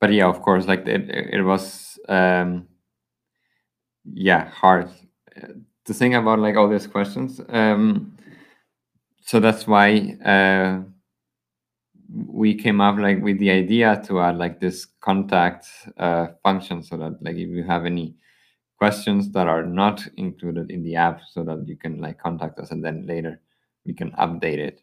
but 0.00 0.12
yeah, 0.12 0.26
of 0.26 0.42
course, 0.42 0.66
like 0.66 0.86
it, 0.86 1.10
it 1.10 1.42
was, 1.42 1.98
um, 2.08 2.68
yeah, 4.04 4.48
hard 4.48 4.88
to 5.84 5.94
think 5.94 6.14
about 6.14 6.38
like 6.38 6.56
all 6.56 6.68
these 6.68 6.86
questions. 6.86 7.40
Um, 7.48 8.16
so 9.20 9.40
that's 9.40 9.66
why 9.66 10.16
uh, 10.24 10.80
we 12.26 12.54
came 12.54 12.80
up 12.80 12.98
like 12.98 13.22
with 13.22 13.38
the 13.38 13.50
idea 13.50 14.02
to 14.06 14.20
add 14.20 14.36
like 14.36 14.60
this 14.60 14.86
contact 15.00 15.66
uh, 15.98 16.28
function, 16.42 16.82
so 16.82 16.96
that 16.96 17.22
like 17.22 17.36
if 17.36 17.48
you 17.48 17.64
have 17.64 17.84
any 17.84 18.14
questions 18.78 19.30
that 19.32 19.48
are 19.48 19.64
not 19.64 20.06
included 20.16 20.70
in 20.70 20.82
the 20.82 20.96
app, 20.96 21.20
so 21.32 21.42
that 21.44 21.66
you 21.66 21.76
can 21.76 22.00
like 22.00 22.18
contact 22.18 22.58
us, 22.58 22.70
and 22.70 22.84
then 22.84 23.06
later 23.06 23.40
we 23.84 23.92
can 23.92 24.12
update 24.12 24.58
it. 24.58 24.80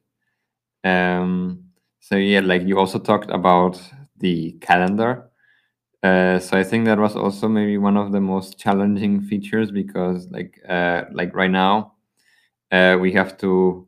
Um, 0.87 1.65
so 1.99 2.15
yeah, 2.15 2.41
like 2.41 2.63
you 2.63 2.77
also 2.77 2.99
talked 2.99 3.31
about 3.31 3.81
the 4.17 4.53
calendar. 4.61 5.29
Uh, 6.03 6.39
so 6.39 6.57
I 6.57 6.63
think 6.63 6.85
that 6.85 6.99
was 6.99 7.15
also 7.15 7.47
maybe 7.47 7.77
one 7.77 7.97
of 7.97 8.11
the 8.11 8.21
most 8.21 8.59
challenging 8.59 9.21
features 9.21 9.71
because 9.71 10.27
like 10.29 10.59
uh, 10.69 11.05
like 11.11 11.35
right 11.35 11.49
now 11.49 11.93
uh, 12.71 12.97
we 12.99 13.11
have 13.13 13.37
to 13.39 13.87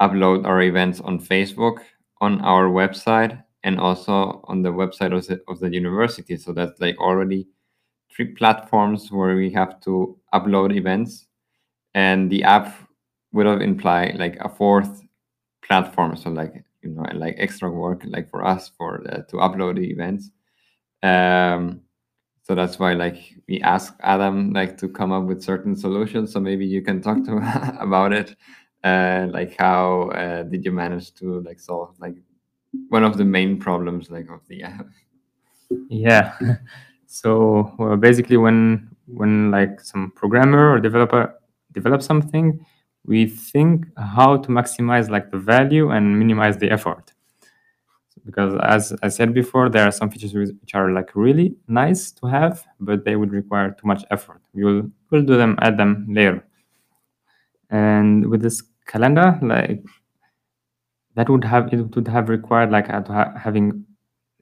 upload 0.00 0.46
our 0.46 0.62
events 0.62 1.00
on 1.00 1.18
Facebook, 1.18 1.80
on 2.20 2.40
our 2.42 2.68
website, 2.68 3.42
and 3.64 3.78
also 3.78 4.42
on 4.44 4.62
the 4.62 4.70
website 4.70 5.16
of 5.16 5.26
the, 5.26 5.40
of 5.48 5.60
the 5.60 5.68
university. 5.72 6.36
So 6.36 6.52
that's 6.52 6.80
like 6.80 6.98
already 6.98 7.48
three 8.10 8.26
platforms 8.26 9.10
where 9.12 9.36
we 9.36 9.50
have 9.52 9.80
to 9.82 10.18
upload 10.34 10.74
events, 10.76 11.26
and 11.94 12.30
the 12.30 12.44
app 12.44 12.74
would 13.32 13.46
have 13.46 13.60
implied 13.60 14.16
like 14.18 14.36
a 14.40 14.48
fourth 14.48 15.02
platform. 15.62 16.16
So 16.16 16.30
like 16.30 16.64
you 16.82 16.90
know 16.90 17.04
like 17.14 17.34
extra 17.38 17.70
work 17.70 18.02
like 18.04 18.28
for 18.30 18.44
us 18.44 18.70
for 18.76 19.02
uh, 19.10 19.22
to 19.28 19.36
upload 19.36 19.76
the 19.76 19.90
events. 19.90 20.30
Um 21.02 21.82
so 22.42 22.54
that's 22.54 22.78
why 22.78 22.94
like 22.94 23.18
we 23.48 23.60
ask 23.60 23.94
adam 24.00 24.52
like 24.52 24.76
to 24.78 24.88
come 24.88 25.12
up 25.12 25.24
with 25.24 25.42
certain 25.42 25.76
solutions. 25.76 26.32
So 26.32 26.40
maybe 26.40 26.66
you 26.66 26.82
can 26.82 27.00
talk 27.00 27.24
to 27.24 27.76
about 27.80 28.12
it. 28.12 28.36
Uh 28.82 29.28
like 29.30 29.56
how 29.58 30.10
uh, 30.10 30.42
did 30.44 30.64
you 30.64 30.72
manage 30.72 31.14
to 31.14 31.40
like 31.40 31.60
solve 31.60 31.94
like 32.00 32.16
one 32.88 33.04
of 33.04 33.16
the 33.18 33.24
main 33.24 33.58
problems 33.58 34.10
like 34.10 34.30
of 34.30 34.46
the 34.48 34.62
app? 34.62 34.86
Yeah. 35.88 36.36
So 37.12 37.74
well, 37.76 37.96
basically 37.96 38.36
when 38.36 38.88
when 39.08 39.50
like 39.50 39.80
some 39.80 40.12
programmer 40.14 40.70
or 40.70 40.78
developer 40.78 41.34
develop 41.72 42.02
something 42.02 42.64
we 43.04 43.26
think 43.26 43.86
how 43.96 44.36
to 44.36 44.48
maximize 44.48 45.08
like 45.10 45.30
the 45.30 45.38
value 45.38 45.90
and 45.90 46.18
minimize 46.18 46.58
the 46.58 46.70
effort. 46.70 47.12
Because 48.26 48.54
as 48.62 48.92
i 49.02 49.08
said 49.08 49.32
before 49.32 49.70
there 49.70 49.86
are 49.86 49.90
some 49.90 50.10
features 50.10 50.34
which 50.34 50.74
are 50.74 50.90
like 50.92 51.16
really 51.16 51.56
nice 51.68 52.10
to 52.12 52.26
have 52.26 52.64
but 52.78 53.04
they 53.04 53.16
would 53.16 53.32
require 53.32 53.70
too 53.70 53.86
much 53.86 54.04
effort. 54.10 54.42
We 54.52 54.64
will 54.64 54.90
we'll 55.10 55.22
do 55.22 55.36
them 55.36 55.56
add 55.62 55.78
them 55.78 56.06
later. 56.08 56.44
And 57.70 58.26
with 58.28 58.42
this 58.42 58.62
calendar 58.86 59.38
like 59.42 59.82
that 61.14 61.28
would 61.28 61.44
have 61.44 61.72
it 61.72 61.94
would 61.94 62.08
have 62.08 62.28
required 62.28 62.70
like 62.70 62.90
uh, 62.90 63.02
ha 63.04 63.32
having 63.36 63.84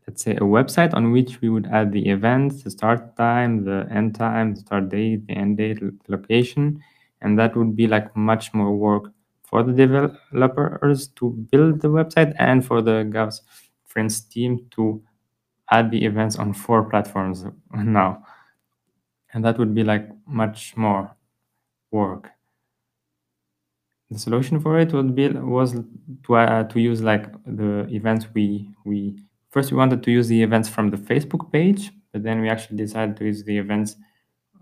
let's 0.07 0.23
say 0.23 0.35
a 0.37 0.41
website 0.41 0.95
on 0.95 1.13
which 1.13 1.41
we 1.41 1.49
would 1.49 1.67
add 1.67 1.93
the 1.93 2.09
events 2.09 2.63
the 2.63 2.71
start 2.71 3.17
time 3.17 3.65
the 3.65 3.87
end 3.91 4.15
time 4.15 4.55
the 4.55 4.61
start 4.61 4.89
date 4.89 5.27
the 5.27 5.35
end 5.35 5.57
date 5.57 5.81
location 6.09 6.83
and 7.21 7.39
that 7.39 7.57
would 7.57 7.77
be 7.77 7.87
like 7.87 8.15
much 8.17 8.53
more 8.55 8.75
work 8.77 9.13
for 9.45 9.63
the 9.63 9.73
developers 9.73 11.09
to 11.09 11.31
build 11.51 11.81
the 11.81 11.89
website 11.89 12.35
and 12.39 12.65
for 12.65 12.83
the 12.83 13.05
Gauss 13.05 13.41
Friends 13.87 14.21
team 14.21 14.67
to 14.73 15.03
add 15.71 15.91
the 15.91 16.05
events 16.05 16.37
on 16.37 16.53
four 16.53 16.85
platforms 16.85 17.45
now. 17.75 18.23
And 19.33 19.45
that 19.45 19.59
would 19.59 19.75
be 19.75 19.85
like 19.85 20.09
much 20.27 20.77
more 20.77 21.17
work. 21.91 22.31
The 24.11 24.19
solution 24.19 24.59
for 24.61 24.79
it 24.79 24.93
would 24.93 25.15
be 25.15 25.29
was 25.29 25.75
to 26.25 26.35
uh, 26.35 26.65
to 26.65 26.81
use 26.81 27.03
like 27.03 27.31
the 27.45 27.87
events 27.91 28.27
we 28.33 28.71
we 28.87 29.19
first 29.51 29.71
we 29.71 29.77
wanted 29.77 30.03
to 30.05 30.11
use 30.11 30.29
the 30.29 30.43
events 30.43 30.69
from 30.69 30.89
the 30.91 30.97
Facebook 30.97 31.53
page, 31.53 31.91
but 32.13 32.23
then 32.23 32.41
we 32.41 32.49
actually 32.49 32.79
decided 32.79 33.19
to 33.19 33.27
use 33.27 33.45
the 33.45 33.59
events 33.59 33.97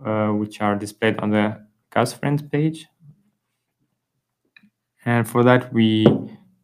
uh, 0.04 0.28
which 0.28 0.60
are 0.60 0.74
displayed 0.74 1.18
on 1.20 1.30
the 1.30 1.64
Gauss 1.96 2.12
Friends 2.12 2.42
page. 2.42 2.86
And 5.06 5.26
for 5.26 5.42
that, 5.44 5.72
we 5.72 6.04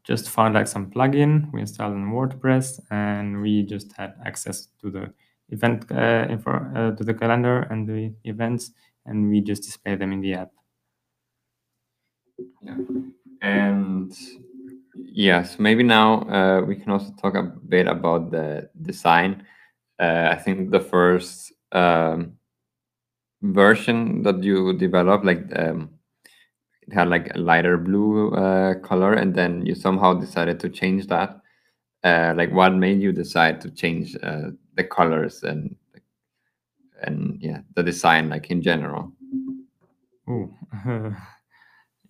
just 0.05 0.29
found 0.29 0.53
like 0.53 0.67
some 0.67 0.91
plugin 0.91 1.51
we 1.53 1.61
installed 1.61 1.95
in 1.95 2.13
WordPress, 2.13 2.81
and 2.91 3.41
we 3.41 3.63
just 3.63 3.93
had 3.97 4.13
access 4.27 4.69
to 4.83 4.91
the 4.91 5.15
event 5.49 5.91
uh, 5.91 6.27
info, 6.29 6.51
uh, 6.51 6.91
to 6.97 7.03
the 7.03 7.15
calendar 7.15 7.61
and 7.71 7.89
the 7.89 8.13
events, 8.25 8.73
and 9.07 9.31
we 9.31 9.41
just 9.41 9.63
display 9.63 9.95
them 9.95 10.13
in 10.13 10.21
the 10.21 10.35
app. 10.35 10.51
Yeah, 12.61 12.77
and 13.41 14.13
yes, 14.95 15.59
maybe 15.59 15.83
now 15.83 16.29
uh, 16.29 16.61
we 16.67 16.77
can 16.77 16.91
also 16.93 17.13
talk 17.23 17.37
a 17.37 17.43
bit 17.43 17.87
about 17.87 18.31
the 18.31 18.69
design. 18.83 19.47
Uh, 19.99 20.29
I 20.33 20.37
think 20.37 20.71
the 20.71 20.81
first 20.81 21.53
um, 21.73 22.39
version 23.43 24.23
that 24.23 24.43
you 24.43 24.73
developed, 24.75 25.25
like 25.25 25.45
um, 25.59 25.91
it 26.83 26.93
had 26.95 27.09
like 27.09 27.35
a 27.35 27.39
lighter 27.39 27.77
blue 27.77 28.31
uh, 28.31 28.75
color, 28.81 29.15
and 29.15 29.35
then 29.35 29.65
you 29.67 29.75
somehow 29.75 30.15
decided 30.15 30.61
to 30.61 30.69
change 30.69 31.07
that. 31.09 31.41
Uh, 32.05 32.35
like, 32.37 32.53
what 32.53 32.75
made 32.75 33.01
you 33.01 33.13
decide 33.13 33.61
to 33.61 33.71
change 33.71 34.17
uh, 34.23 34.51
the 34.77 34.85
colors 34.85 35.43
and 35.43 35.77
and 37.03 37.39
yeah, 37.41 37.61
the 37.75 37.83
design, 37.83 38.29
like 38.29 38.51
in 38.51 38.63
general? 38.63 39.13
Oh, 40.29 40.51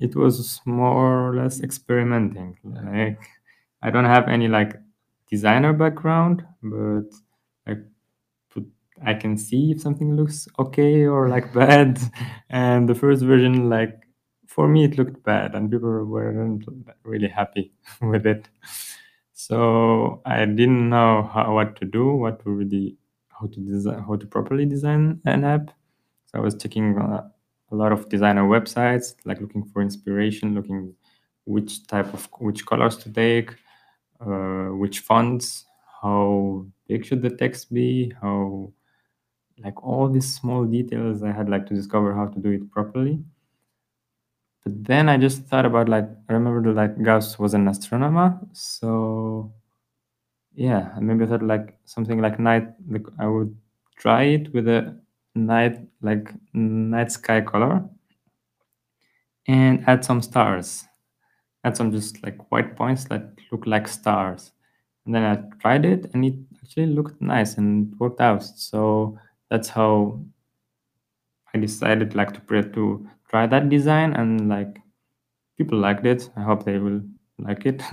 it 0.00 0.14
was 0.14 0.60
more 0.64 1.28
or 1.28 1.34
less 1.34 1.60
experimenting. 1.60 2.58
Like, 2.64 3.20
I 3.82 3.90
don't 3.90 4.04
have 4.04 4.28
any 4.28 4.48
like 4.48 4.74
designer 5.30 5.72
background, 5.72 6.44
but 6.62 7.04
I 9.04 9.14
can 9.14 9.36
see 9.36 9.72
if 9.72 9.80
something 9.80 10.16
looks 10.16 10.48
okay 10.58 11.06
or 11.06 11.28
like 11.28 11.52
bad. 11.54 11.98
And 12.50 12.88
the 12.88 12.94
first 12.94 13.22
version, 13.22 13.68
like 13.68 13.98
for 14.46 14.68
me, 14.68 14.84
it 14.84 14.98
looked 14.98 15.22
bad, 15.22 15.54
and 15.54 15.70
people 15.70 16.04
weren't 16.04 16.64
really 17.04 17.28
happy 17.28 17.72
with 18.02 18.26
it. 18.26 18.48
So 19.32 20.20
I 20.24 20.44
didn't 20.44 20.88
know 20.88 21.28
how, 21.32 21.54
what 21.54 21.76
to 21.76 21.84
do, 21.84 22.14
what 22.14 22.44
to 22.44 22.50
really 22.50 22.96
how 23.28 23.46
to 23.48 23.60
design, 23.60 24.04
how 24.06 24.16
to 24.16 24.26
properly 24.26 24.66
design 24.66 25.20
an 25.24 25.44
app. 25.44 25.70
So 26.26 26.38
I 26.38 26.40
was 26.40 26.54
checking 26.54 26.98
uh, 26.98 27.28
a 27.70 27.74
lot 27.74 27.92
of 27.92 28.08
designer 28.08 28.44
websites, 28.44 29.14
like 29.24 29.40
looking 29.40 29.64
for 29.64 29.82
inspiration, 29.82 30.54
looking 30.54 30.94
which 31.44 31.86
type 31.86 32.12
of 32.14 32.28
which 32.38 32.64
colors 32.66 32.96
to 32.98 33.10
take, 33.10 33.54
uh, 34.20 34.68
which 34.82 35.00
fonts, 35.00 35.64
how 36.02 36.64
big 36.86 37.04
should 37.04 37.22
the 37.22 37.30
text 37.30 37.72
be, 37.72 38.12
how 38.20 38.72
like 39.58 39.82
all 39.84 40.08
these 40.08 40.34
small 40.34 40.64
details 40.64 41.22
I 41.22 41.32
had 41.32 41.48
like 41.48 41.66
to 41.68 41.74
discover 41.74 42.14
how 42.14 42.26
to 42.26 42.38
do 42.40 42.50
it 42.50 42.70
properly. 42.70 43.22
But 44.64 44.84
then 44.84 45.08
I 45.08 45.18
just 45.18 45.44
thought 45.44 45.66
about 45.66 45.88
like 45.88 46.08
I 46.28 46.32
remember 46.32 46.62
that 46.62 46.74
like 46.74 47.02
Gauss 47.02 47.38
was 47.38 47.54
an 47.54 47.68
astronomer, 47.68 48.38
so 48.52 49.52
yeah, 50.54 50.94
maybe 51.00 51.24
I 51.24 51.28
thought 51.28 51.42
like 51.42 51.78
something 51.84 52.20
like 52.20 52.38
night. 52.38 52.68
Like 52.88 53.06
I 53.18 53.26
would 53.26 53.56
try 53.96 54.24
it 54.24 54.52
with 54.52 54.68
a 54.68 54.98
night 55.34 55.80
like 56.02 56.32
night 56.52 57.10
sky 57.12 57.40
color 57.40 57.88
and 59.46 59.84
add 59.88 60.04
some 60.04 60.22
stars 60.22 60.84
add 61.64 61.76
some 61.76 61.92
just 61.92 62.22
like 62.24 62.50
white 62.50 62.76
points 62.76 63.04
that 63.06 63.30
look 63.52 63.66
like 63.66 63.88
stars 63.88 64.52
and 65.06 65.14
then 65.14 65.24
i 65.24 65.36
tried 65.60 65.84
it 65.84 66.10
and 66.14 66.24
it 66.24 66.34
actually 66.62 66.86
looked 66.86 67.20
nice 67.22 67.58
and 67.58 67.94
worked 67.98 68.20
out 68.20 68.42
so 68.42 69.18
that's 69.52 69.68
how 69.68 70.18
i 71.54 71.58
decided 71.58 72.14
like 72.14 72.32
to 72.32 72.62
to 72.72 72.84
try 73.28 73.46
that 73.46 73.68
design 73.68 74.12
and 74.12 74.48
like 74.48 74.82
people 75.56 75.78
liked 75.78 76.06
it. 76.06 76.30
I 76.36 76.42
hope 76.42 76.64
they 76.64 76.78
will 76.78 77.02
like 77.38 77.66
it. 77.66 77.82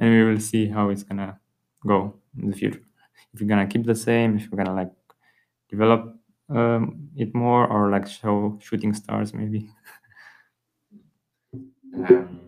And 0.00 0.10
we 0.14 0.22
will 0.22 0.38
see 0.38 0.68
how 0.68 0.90
it's 0.90 1.02
gonna 1.02 1.40
go 1.84 2.14
in 2.40 2.50
the 2.50 2.56
future. 2.56 2.80
If 3.34 3.40
you're 3.40 3.48
gonna 3.48 3.66
keep 3.66 3.84
the 3.84 3.96
same 3.96 4.36
if 4.36 4.42
you're 4.42 4.62
gonna 4.62 4.76
like 4.76 4.92
develop 5.68 6.14
um, 6.48 7.10
it 7.16 7.34
more 7.34 7.66
or 7.66 7.90
like 7.90 8.06
show 8.06 8.58
shooting 8.62 8.94
stars 8.94 9.34
maybe. 9.34 9.70
Um, 11.94 12.38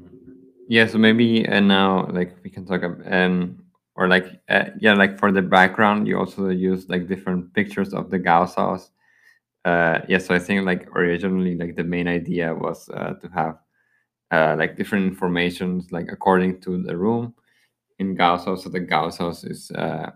yeah 0.69 0.87
so 0.87 0.99
maybe 0.99 1.45
and 1.45 1.67
now 1.67 2.07
like 2.13 2.37
we 2.45 2.51
can 2.51 2.65
talk 2.67 2.83
um 2.85 3.65
or 3.97 4.09
like 4.09 4.27
uh, 4.49 4.67
yeah 4.81 4.95
like 4.95 5.19
for 5.19 5.33
the 5.33 5.43
background 5.43 6.07
you 6.07 6.19
also 6.19 6.49
use 6.49 6.89
like 6.89 7.09
different 7.09 7.53
pictures 7.55 7.93
of 7.95 8.11
the 8.11 8.19
gauss 8.19 8.55
house 8.55 8.91
uh 9.65 10.01
yeah 10.09 10.19
so 10.19 10.35
i 10.35 10.39
think 10.39 10.65
like 10.67 10.89
originally 10.97 11.57
like 11.57 11.77
the 11.77 11.85
main 11.85 12.09
idea 12.09 12.55
was 12.55 12.89
uh, 12.91 13.15
to 13.15 13.29
have 13.29 13.59
uh, 14.33 14.57
like 14.59 14.77
different 14.77 15.07
informations 15.07 15.93
like 15.93 16.09
according 16.13 16.61
to 16.61 16.83
the 16.83 16.97
room 16.97 17.35
in 17.99 18.15
gauss 18.15 18.45
house 18.47 18.65
so 18.65 18.71
the 18.71 18.81
gauss 18.81 19.19
house 19.19 19.45
is 19.45 19.71
uh 19.73 20.11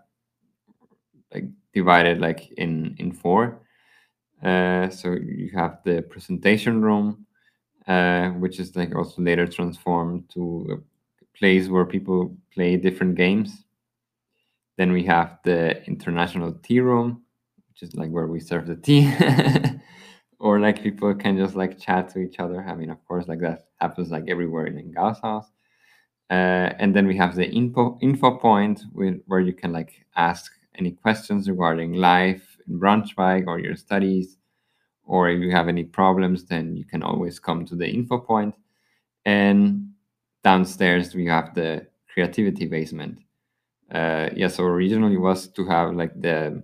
like 1.33 1.45
divided 1.73 2.21
like 2.21 2.51
in 2.53 2.95
in 2.99 3.13
four. 3.13 3.61
Uh, 4.43 4.89
so 4.91 5.13
you 5.15 5.51
have 5.55 5.81
the 5.85 6.03
presentation 6.03 6.83
room, 6.83 7.27
uh, 7.89 8.31
which 8.31 8.61
is 8.61 8.77
like 8.77 8.95
also 8.95 9.23
later 9.23 9.47
transformed 9.47 10.29
to 10.31 10.67
a 11.23 11.39
place 11.39 11.69
where 11.69 11.87
people 11.87 12.37
play 12.55 12.77
different 12.77 13.17
games. 13.17 13.64
Then 14.77 14.93
we 14.93 15.05
have 15.05 15.39
the 15.45 15.85
international 15.87 16.53
tea 16.63 16.81
room, 16.81 17.23
which 17.69 17.83
is 17.83 17.95
like 17.95 18.11
where 18.11 18.27
we 18.27 18.41
serve 18.41 18.67
the 18.67 18.77
tea, 18.77 19.13
or 20.41 20.61
like 20.61 20.83
people 20.83 21.15
can 21.15 21.37
just 21.37 21.55
like 21.55 21.79
chat 21.79 22.09
to 22.11 22.19
each 22.21 22.41
other. 22.41 22.65
I 22.67 22.75
mean, 22.75 22.91
of 22.91 23.05
course, 23.07 23.29
like 23.29 23.41
that 23.41 23.67
happens 23.81 24.11
like 24.11 24.25
everywhere 24.29 24.67
in 24.67 24.93
Gauss 24.93 25.21
house. 25.21 25.51
Uh, 26.31 26.73
and 26.79 26.97
then 26.97 27.07
we 27.07 27.17
have 27.17 27.35
the 27.35 27.49
info 27.49 27.99
info 28.03 28.37
point 28.39 28.83
with, 28.93 29.21
where 29.27 29.41
you 29.41 29.53
can 29.53 29.73
like 29.73 30.05
ask 30.17 30.53
any 30.77 30.91
questions 30.91 31.49
regarding 31.49 31.93
life 31.93 32.57
in 32.67 32.81
Braunschweig 32.81 33.47
or 33.47 33.61
your 33.61 33.77
studies, 33.77 34.39
or 35.05 35.29
if 35.29 35.41
you 35.41 35.51
have 35.51 35.69
any 35.69 35.85
problems, 35.85 36.45
then 36.47 36.77
you 36.77 36.85
can 36.85 37.03
always 37.03 37.39
come 37.39 37.65
to 37.67 37.77
the 37.77 37.89
info 37.89 38.19
point. 38.19 38.55
And 39.25 39.91
downstairs 40.43 41.15
we 41.15 41.27
have 41.27 41.55
the 41.55 41.87
creativity 42.13 42.67
basement. 42.67 43.19
Uh, 43.91 44.31
yeah, 44.35 44.49
so 44.49 44.65
originally 44.65 45.17
was 45.17 45.49
to 45.49 45.67
have 45.67 45.95
like 45.95 46.19
the 46.21 46.63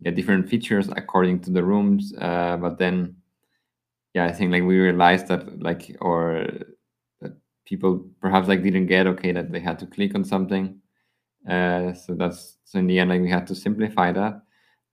yeah, 0.00 0.12
different 0.12 0.48
features 0.48 0.88
according 0.96 1.40
to 1.42 1.50
the 1.50 1.64
rooms, 1.64 2.14
uh, 2.20 2.56
but 2.58 2.78
then 2.78 3.16
yeah, 4.14 4.26
I 4.26 4.32
think 4.32 4.52
like 4.52 4.62
we 4.62 4.78
realized 4.78 5.28
that 5.28 5.60
like 5.62 5.96
or 6.00 6.46
that 7.20 7.32
people 7.66 8.06
perhaps 8.20 8.48
like 8.48 8.62
didn't 8.62 8.86
get 8.86 9.06
okay 9.06 9.32
that 9.32 9.52
they 9.52 9.60
had 9.60 9.78
to 9.80 9.86
click 9.86 10.14
on 10.14 10.24
something. 10.24 10.80
Uh, 11.48 11.94
so 11.94 12.14
that's 12.14 12.58
so 12.64 12.78
in 12.78 12.86
the 12.88 12.98
end 12.98 13.10
like 13.10 13.22
we 13.22 13.30
had 13.30 13.46
to 13.46 13.54
simplify 13.54 14.12
that 14.12 14.42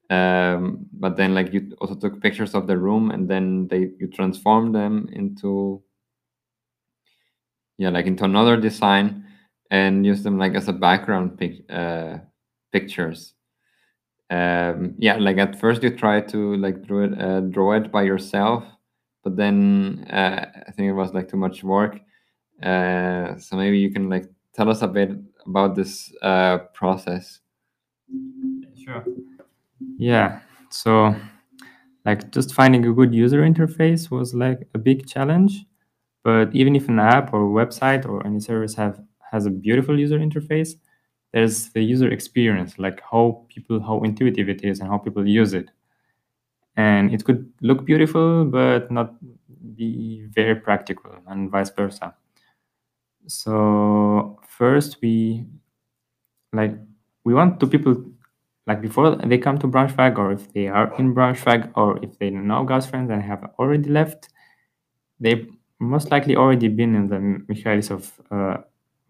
um, 0.09 0.85
but 0.93 1.17
then 1.17 1.33
like 1.35 1.53
you 1.53 1.75
also 1.81 1.95
took 1.95 2.21
pictures 2.21 2.55
of 2.55 2.67
the 2.67 2.77
room 2.77 3.11
and 3.11 3.29
then 3.29 3.67
they 3.69 3.91
you 3.99 4.07
transform 4.13 4.71
them 4.71 5.09
into 5.13 5.83
yeah 7.77 7.89
like 7.89 8.05
into 8.05 8.23
another 8.23 8.57
design 8.57 9.25
and 9.71 10.05
use 10.05 10.23
them 10.23 10.37
like 10.37 10.53
as 10.55 10.67
a 10.67 10.73
background 10.73 11.37
pic 11.37 11.63
uh, 11.69 12.17
pictures 12.71 13.33
um, 14.29 14.95
yeah 14.97 15.15
like 15.17 15.37
at 15.37 15.59
first 15.59 15.83
you 15.83 15.95
try 15.95 16.19
to 16.21 16.55
like 16.57 16.83
draw 16.85 17.03
it 17.03 17.21
uh, 17.21 17.39
draw 17.41 17.73
it 17.73 17.91
by 17.91 18.03
yourself 18.03 18.63
but 19.23 19.35
then 19.35 20.05
uh, 20.11 20.45
i 20.67 20.71
think 20.71 20.89
it 20.89 20.93
was 20.93 21.13
like 21.13 21.29
too 21.29 21.37
much 21.37 21.63
work 21.63 21.99
uh, 22.63 23.37
so 23.37 23.55
maybe 23.55 23.77
you 23.77 23.91
can 23.91 24.09
like 24.09 24.25
tell 24.53 24.69
us 24.69 24.81
a 24.81 24.87
bit 24.87 25.11
about 25.45 25.75
this 25.75 26.13
uh, 26.21 26.57
process 26.73 27.39
sure 28.83 29.03
yeah. 29.97 30.41
So, 30.69 31.15
like, 32.05 32.31
just 32.31 32.53
finding 32.53 32.85
a 32.85 32.93
good 32.93 33.13
user 33.13 33.41
interface 33.41 34.09
was 34.11 34.33
like 34.33 34.67
a 34.73 34.77
big 34.77 35.07
challenge. 35.07 35.65
But 36.23 36.53
even 36.55 36.75
if 36.75 36.89
an 36.89 36.99
app 36.99 37.33
or 37.33 37.41
website 37.41 38.05
or 38.05 38.25
any 38.25 38.39
service 38.39 38.75
have 38.75 38.99
has 39.35 39.45
a 39.45 39.51
beautiful 39.65 39.99
user 39.99 40.19
interface, 40.19 40.71
there's 41.33 41.69
the 41.75 41.81
user 41.81 42.09
experience, 42.17 42.79
like 42.79 43.01
how 43.11 43.45
people, 43.49 43.81
how 43.81 44.01
intuitive 44.03 44.47
it 44.49 44.63
is, 44.63 44.79
and 44.79 44.89
how 44.89 44.97
people 44.97 45.27
use 45.27 45.53
it. 45.53 45.69
And 46.77 47.13
it 47.13 47.25
could 47.25 47.41
look 47.61 47.85
beautiful, 47.85 48.45
but 48.45 48.89
not 48.91 49.15
be 49.75 50.25
very 50.29 50.55
practical, 50.55 51.11
and 51.27 51.51
vice 51.51 51.69
versa. 51.69 52.15
So 53.27 54.39
first, 54.47 54.97
we 55.01 55.45
like 56.53 56.73
we 57.25 57.33
want 57.33 57.59
to 57.59 57.67
people 57.67 57.95
like 58.67 58.81
before 58.81 59.15
they 59.15 59.37
come 59.37 59.57
to 59.59 59.67
Braunschweig 59.67 60.17
or 60.17 60.31
if 60.31 60.51
they 60.53 60.67
are 60.67 60.93
in 60.97 61.13
Braunschweig 61.13 61.71
or 61.75 62.03
if 62.03 62.17
they 62.19 62.29
know 62.29 62.63
Gauss 62.63 62.87
friends 62.87 63.11
and 63.11 63.21
have 63.21 63.43
already 63.59 63.89
left, 63.89 64.29
they 65.19 65.47
most 65.79 66.11
likely 66.11 66.35
already 66.35 66.69
been 66.69 66.95
in 66.95 67.07
the 67.07 67.19
Michaelis 67.47 67.91
of 67.91 68.13
uh, 68.31 68.57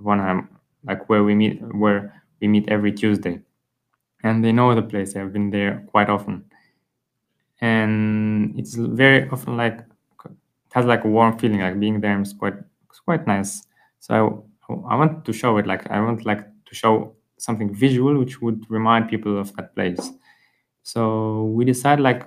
Vonheim, 0.02 0.48
like 0.86 1.10
where 1.10 1.24
we 1.24 1.36
meet 1.36 1.62
where 1.74 2.24
we 2.42 2.48
meet 2.48 2.70
every 2.70 2.92
Tuesday. 2.94 3.42
And 4.24 4.44
they 4.44 4.52
know 4.54 4.76
the 4.76 4.84
place, 4.84 5.14
they've 5.14 5.34
been 5.34 5.52
there 5.52 5.86
quite 5.92 6.10
often. 6.10 6.46
And 7.62 8.58
it's 8.60 8.76
very 8.76 9.30
often 9.30 9.56
like 9.58 9.80
it 9.80 10.74
has 10.74 10.86
like 10.86 11.04
a 11.06 11.08
warm 11.08 11.38
feeling, 11.40 11.62
like 11.62 11.80
being 11.80 12.02
there 12.02 12.20
is 12.22 12.34
quite 12.34 12.56
it's 12.90 13.00
quite 13.00 13.26
nice. 13.28 13.64
So 14.00 14.46
I, 14.70 14.74
I 14.94 14.96
want 14.96 15.26
to 15.26 15.34
show 15.34 15.58
it 15.58 15.66
like 15.68 15.90
I 15.90 16.02
want 16.02 16.26
like 16.26 16.42
to 16.66 16.76
show 16.76 17.16
something 17.38 17.74
visual 17.74 18.18
which 18.18 18.42
would 18.42 18.66
remind 18.70 19.10
people 19.10 19.38
of 19.40 19.56
that 19.56 19.74
place. 19.76 20.12
So 20.84 21.46
we 21.46 21.66
decided 21.66 22.04
like 22.04 22.24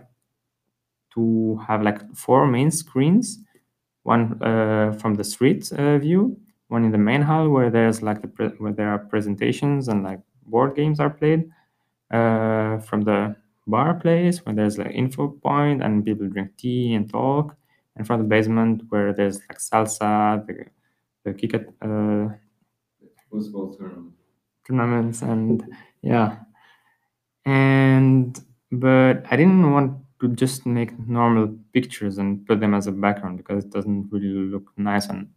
to 1.15 1.57
have 1.67 1.83
like 1.83 2.01
four 2.15 2.47
main 2.47 2.71
screens, 2.71 3.39
one 4.03 4.41
uh, 4.43 4.93
from 4.93 5.15
the 5.15 5.25
street 5.25 5.71
uh, 5.73 5.99
view, 5.99 6.39
one 6.69 6.85
in 6.85 6.93
the 6.93 6.99
main 6.99 7.23
hall 7.23 7.49
where 7.49 7.71
there's 7.71 8.03
like 8.03 8.23
the 8.23 8.29
pre- 8.29 8.57
where 8.59 8.73
there 8.73 8.91
are 8.91 8.99
presentations 8.99 9.89
and 9.89 10.03
like 10.03 10.21
board 10.47 10.77
games 10.77 11.01
are 11.01 11.11
played, 11.11 11.51
uh, 12.13 12.79
from 12.81 13.03
the 13.03 13.37
bar 13.67 13.95
place 13.95 14.45
where 14.47 14.55
there's 14.55 14.79
like 14.79 14.93
info 14.95 15.29
point 15.29 15.83
and 15.83 16.05
people 16.05 16.29
drink 16.29 16.57
tea 16.57 16.95
and 16.95 17.11
talk, 17.11 17.57
and 17.97 18.07
from 18.07 18.21
the 18.23 18.29
basement 18.29 18.83
where 18.91 19.13
there's 19.13 19.41
like 19.49 19.59
salsa, 19.59 20.47
the, 20.47 20.67
the 21.25 21.33
Kikat 21.35 21.67
uh, 21.83 22.35
football 23.31 23.75
tournament. 23.75 24.13
tournaments, 24.67 25.23
and 25.23 25.63
yeah, 26.03 26.39
and 27.45 28.41
but 28.71 29.25
I 29.31 29.37
didn't 29.37 29.71
want 29.73 29.99
to 30.21 30.29
just 30.35 30.67
make 30.67 30.99
normal 31.09 31.57
pictures 31.73 32.19
and 32.19 32.47
put 32.47 32.61
them 32.61 32.75
as 32.75 32.87
a 32.87 32.93
background 32.93 33.39
because 33.39 33.65
it 33.65 33.71
doesn't 33.71 34.09
really 34.11 34.29
look 34.51 34.73
nice 34.77 35.09
on 35.09 35.31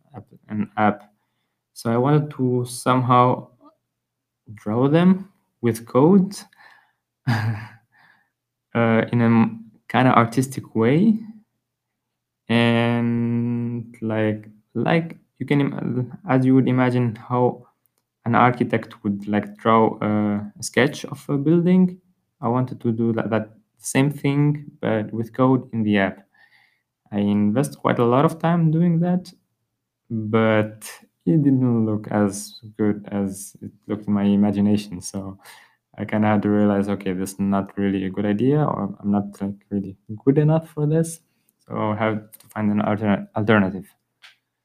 an 0.49 0.69
app. 0.77 1.10
So 1.73 1.91
I 1.91 1.97
wanted 1.97 2.31
to 2.31 2.65
somehow 2.65 3.49
draw 4.53 4.87
them 4.87 5.29
with 5.61 5.85
code 5.85 6.35
uh, 7.27 7.61
in 8.73 9.21
a 9.21 9.57
kind 9.87 10.07
of 10.07 10.15
artistic 10.15 10.75
way. 10.75 11.19
And 12.49 13.95
like 14.01 14.49
like 14.73 15.17
you 15.39 15.45
can 15.45 16.11
as 16.27 16.45
you 16.45 16.53
would 16.55 16.67
imagine 16.67 17.15
how 17.15 17.67
an 18.25 18.35
architect 18.35 19.03
would 19.03 19.27
like 19.27 19.57
draw 19.57 19.97
a 20.01 20.51
sketch 20.63 21.05
of 21.05 21.25
a 21.29 21.37
building 21.37 21.99
i 22.41 22.47
wanted 22.47 22.79
to 22.81 22.91
do 22.91 23.13
that, 23.13 23.29
that 23.29 23.49
same 23.77 24.11
thing 24.11 24.65
but 24.81 25.11
with 25.13 25.33
code 25.33 25.69
in 25.73 25.83
the 25.83 25.97
app. 25.97 26.27
I 27.11 27.19
invest 27.19 27.79
quite 27.79 27.99
a 27.99 28.05
lot 28.05 28.25
of 28.25 28.39
time 28.39 28.71
doing 28.71 28.99
that 29.01 29.33
but 30.09 30.89
it 31.25 31.43
didn't 31.43 31.85
look 31.85 32.07
as 32.09 32.59
good 32.77 33.07
as 33.11 33.55
it 33.61 33.71
looked 33.87 34.07
in 34.07 34.13
my 34.13 34.23
imagination 34.23 35.01
so 35.01 35.37
i 35.97 36.05
kind 36.05 36.23
of 36.25 36.31
had 36.31 36.41
to 36.41 36.49
realize 36.49 36.89
okay 36.89 37.13
this 37.13 37.33
is 37.33 37.39
not 37.39 37.77
really 37.77 38.05
a 38.05 38.09
good 38.09 38.25
idea 38.25 38.57
or 38.63 38.95
i'm 39.01 39.11
not 39.11 39.25
like 39.41 39.55
really 39.69 39.95
good 40.25 40.37
enough 40.37 40.69
for 40.69 40.87
this 40.87 41.21
so 41.67 41.75
i 41.91 41.95
have 41.95 42.31
to 42.37 42.47
find 42.47 42.71
an 42.71 42.81
alter- 42.81 43.27
alternative. 43.35 43.87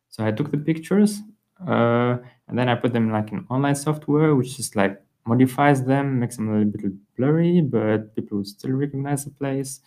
So 0.08 0.24
i 0.26 0.32
took 0.32 0.50
the 0.50 0.58
pictures 0.58 1.20
uh, 1.66 2.16
and 2.48 2.58
then 2.58 2.68
i 2.68 2.74
put 2.74 2.92
them 2.92 3.10
like 3.12 3.32
in 3.32 3.46
online 3.50 3.74
software 3.74 4.34
which 4.34 4.56
just 4.56 4.76
like 4.76 5.00
modifies 5.26 5.84
them 5.84 6.20
makes 6.20 6.36
them 6.36 6.48
a 6.48 6.58
little 6.58 6.72
bit 6.72 6.92
blurry 7.16 7.60
but 7.60 8.14
people 8.16 8.38
would 8.38 8.46
still 8.46 8.72
recognize 8.72 9.24
the 9.24 9.30
place. 9.32 9.80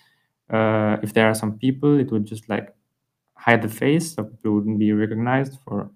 Uh, 0.49 0.97
if 1.03 1.13
there 1.13 1.27
are 1.29 1.35
some 1.35 1.57
people 1.59 1.99
it 1.99 2.11
would 2.11 2.25
just 2.25 2.49
like 2.49 2.75
hide 3.35 3.61
the 3.61 3.69
face 3.69 4.13
so 4.15 4.23
people 4.23 4.53
wouldn't 4.55 4.79
be 4.79 4.91
recognized 4.93 5.57
for 5.65 5.89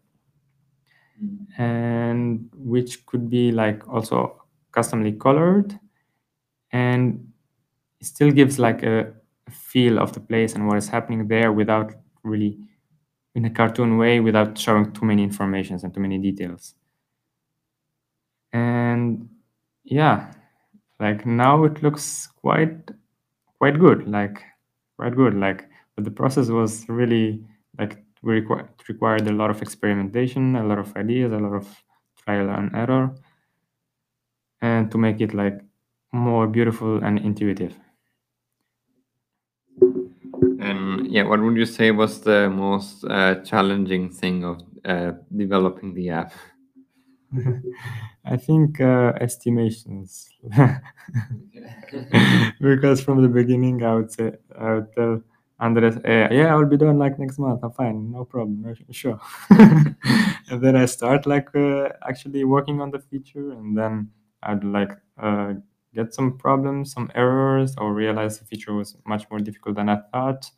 and 1.58 2.50
which 2.56 3.06
could 3.06 3.30
be 3.30 3.52
like 3.52 3.88
also 3.88 4.42
customly 4.72 5.12
colored 5.12 5.78
and 6.72 7.28
still 8.02 8.32
gives 8.32 8.60
like 8.60 8.84
a 8.84 9.14
feel 9.50 10.00
of 10.00 10.14
the 10.14 10.20
place 10.20 10.56
and 10.56 10.68
what 10.68 10.78
is 10.78 10.88
happening 10.88 11.28
there 11.28 11.52
without 11.52 11.94
really 12.24 12.58
in 13.36 13.46
a 13.46 13.50
cartoon 13.50 13.98
way 13.98 14.20
without 14.20 14.58
showing 14.58 14.92
too 14.92 15.06
many 15.06 15.24
informations 15.24 15.84
and 15.84 15.94
too 15.94 16.00
many 16.00 16.18
details. 16.18 16.76
And 18.52 19.30
yeah 19.84 20.32
like 21.00 21.26
now 21.26 21.64
it 21.64 21.84
looks 21.84 22.28
quite 22.42 22.92
quite 23.58 23.80
good 23.80 24.08
like 24.08 24.42
quite 24.98 25.16
good 25.16 25.34
like 25.34 25.68
but 25.96 26.06
the 26.06 26.12
process 26.12 26.48
was 26.50 26.86
really 26.88 27.44
like 27.78 28.03
required 28.24 28.70
required 28.90 29.28
a 29.28 29.34
lot 29.34 29.50
of 29.52 29.62
experimentation 29.62 30.56
a 30.56 30.64
lot 30.64 30.80
of 30.80 30.96
ideas 30.98 31.32
a 31.32 31.38
lot 31.38 31.54
of 31.62 31.68
trial 32.24 32.50
and 32.50 32.76
error 32.76 33.14
and 34.64 34.90
to 34.92 34.98
make 34.98 35.22
it 35.22 35.32
like 35.36 35.62
more 36.12 36.48
beautiful 36.48 37.04
and 37.04 37.20
intuitive. 37.20 37.76
And 40.42 41.12
yeah 41.12 41.24
what 41.24 41.42
would 41.42 41.58
you 41.58 41.66
say 41.66 41.92
was 41.92 42.22
the 42.22 42.50
most 42.50 43.04
uh, 43.06 43.36
challenging 43.44 44.10
thing 44.10 44.44
of 44.44 44.62
uh, 44.86 45.12
developing 45.36 45.94
the 45.94 46.10
app? 46.10 46.34
I 48.26 48.38
think 48.38 48.80
uh, 48.80 49.14
estimations, 49.20 50.30
because 52.62 53.02
from 53.04 53.22
the 53.22 53.28
beginning 53.30 53.84
I 53.84 53.96
would 53.96 54.12
say 54.12 54.34
I 54.58 54.74
would 54.76 54.94
tell 54.96 55.22
Andres, 55.64 55.98
eh, 56.04 56.28
yeah, 56.32 56.54
I 56.54 56.56
will 56.58 56.66
be 56.66 56.78
done 56.78 56.98
like 57.00 57.18
next 57.20 57.40
month. 57.40 57.64
I'm 57.64 57.72
fine, 57.72 58.12
no 58.12 58.26
problem, 58.26 58.76
sure. 58.92 59.20
and 59.50 60.62
then 60.64 60.76
I 60.76 60.86
start 60.86 61.26
like 61.26 61.56
uh, 61.56 61.90
actually 62.08 62.44
working 62.44 62.82
on 62.82 62.92
the 62.92 63.00
feature, 63.00 63.52
and 63.54 63.78
then 63.78 64.10
I'd 64.44 64.64
like 64.64 64.92
uh, 65.18 65.54
get 65.94 66.14
some 66.14 66.38
problems, 66.38 66.92
some 66.94 67.10
errors, 67.16 67.76
or 67.78 67.94
realize 67.94 68.40
the 68.40 68.46
feature 68.46 68.74
was 68.74 68.98
much 69.06 69.30
more 69.30 69.40
difficult 69.40 69.76
than 69.78 69.90
I 69.90 70.00
thought, 70.12 70.50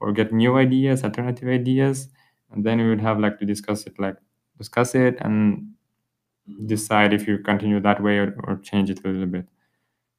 or 0.00 0.12
get 0.12 0.32
new 0.32 0.56
ideas, 0.56 1.04
alternative 1.04 1.48
ideas, 1.48 2.08
and 2.52 2.64
then 2.64 2.78
we 2.78 2.88
would 2.88 3.00
have 3.02 3.20
like 3.20 3.38
to 3.40 3.46
discuss 3.46 3.86
it, 3.86 3.98
like 4.00 4.16
discuss 4.58 4.94
it 4.94 5.16
and 5.20 5.72
decide 6.66 7.12
if 7.12 7.26
you 7.26 7.38
continue 7.38 7.80
that 7.80 8.02
way 8.02 8.18
or, 8.18 8.34
or 8.44 8.56
change 8.56 8.90
it 8.90 9.00
a 9.04 9.08
little 9.08 9.26
bit. 9.26 9.46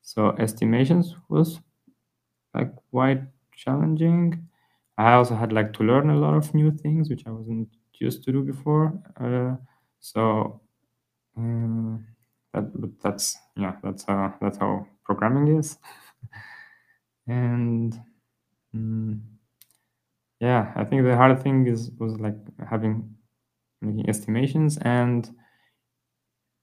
So 0.04 0.32
estimations 0.39 1.15
was 1.30 1.62
like 2.54 2.72
quite 2.91 3.22
challenging. 3.63 4.47
I 4.97 5.13
also 5.13 5.36
had 5.36 5.54
like 5.54 5.74
to 5.74 5.84
learn 5.84 6.10
a 6.10 6.17
lot 6.17 6.36
of 6.36 6.54
new 6.54 6.71
things 6.71 7.10
which 7.10 7.24
I 7.28 7.32
wasn't 7.32 7.69
used 8.00 8.24
to 8.26 8.32
do 8.32 8.43
before. 8.43 8.86
Uh, 9.19 9.56
so 10.00 10.62
uh, 11.38 11.97
that, 12.54 12.65
but 12.82 12.91
that's 13.04 13.38
yeah, 13.58 13.76
that's 13.84 14.04
how 14.06 14.34
that's 14.41 14.58
how 14.58 14.88
programming 15.06 15.58
is. 15.58 15.78
and 17.28 18.00
um, 18.74 19.21
yeah, 20.39 20.71
I 20.76 20.84
think 20.84 21.04
the 21.04 21.15
hard 21.15 21.41
thing 21.41 21.67
is 21.67 21.91
was 22.00 22.19
like 22.19 22.36
having 22.69 23.15
making 23.82 24.10
estimations 24.10 24.78
and 24.80 25.30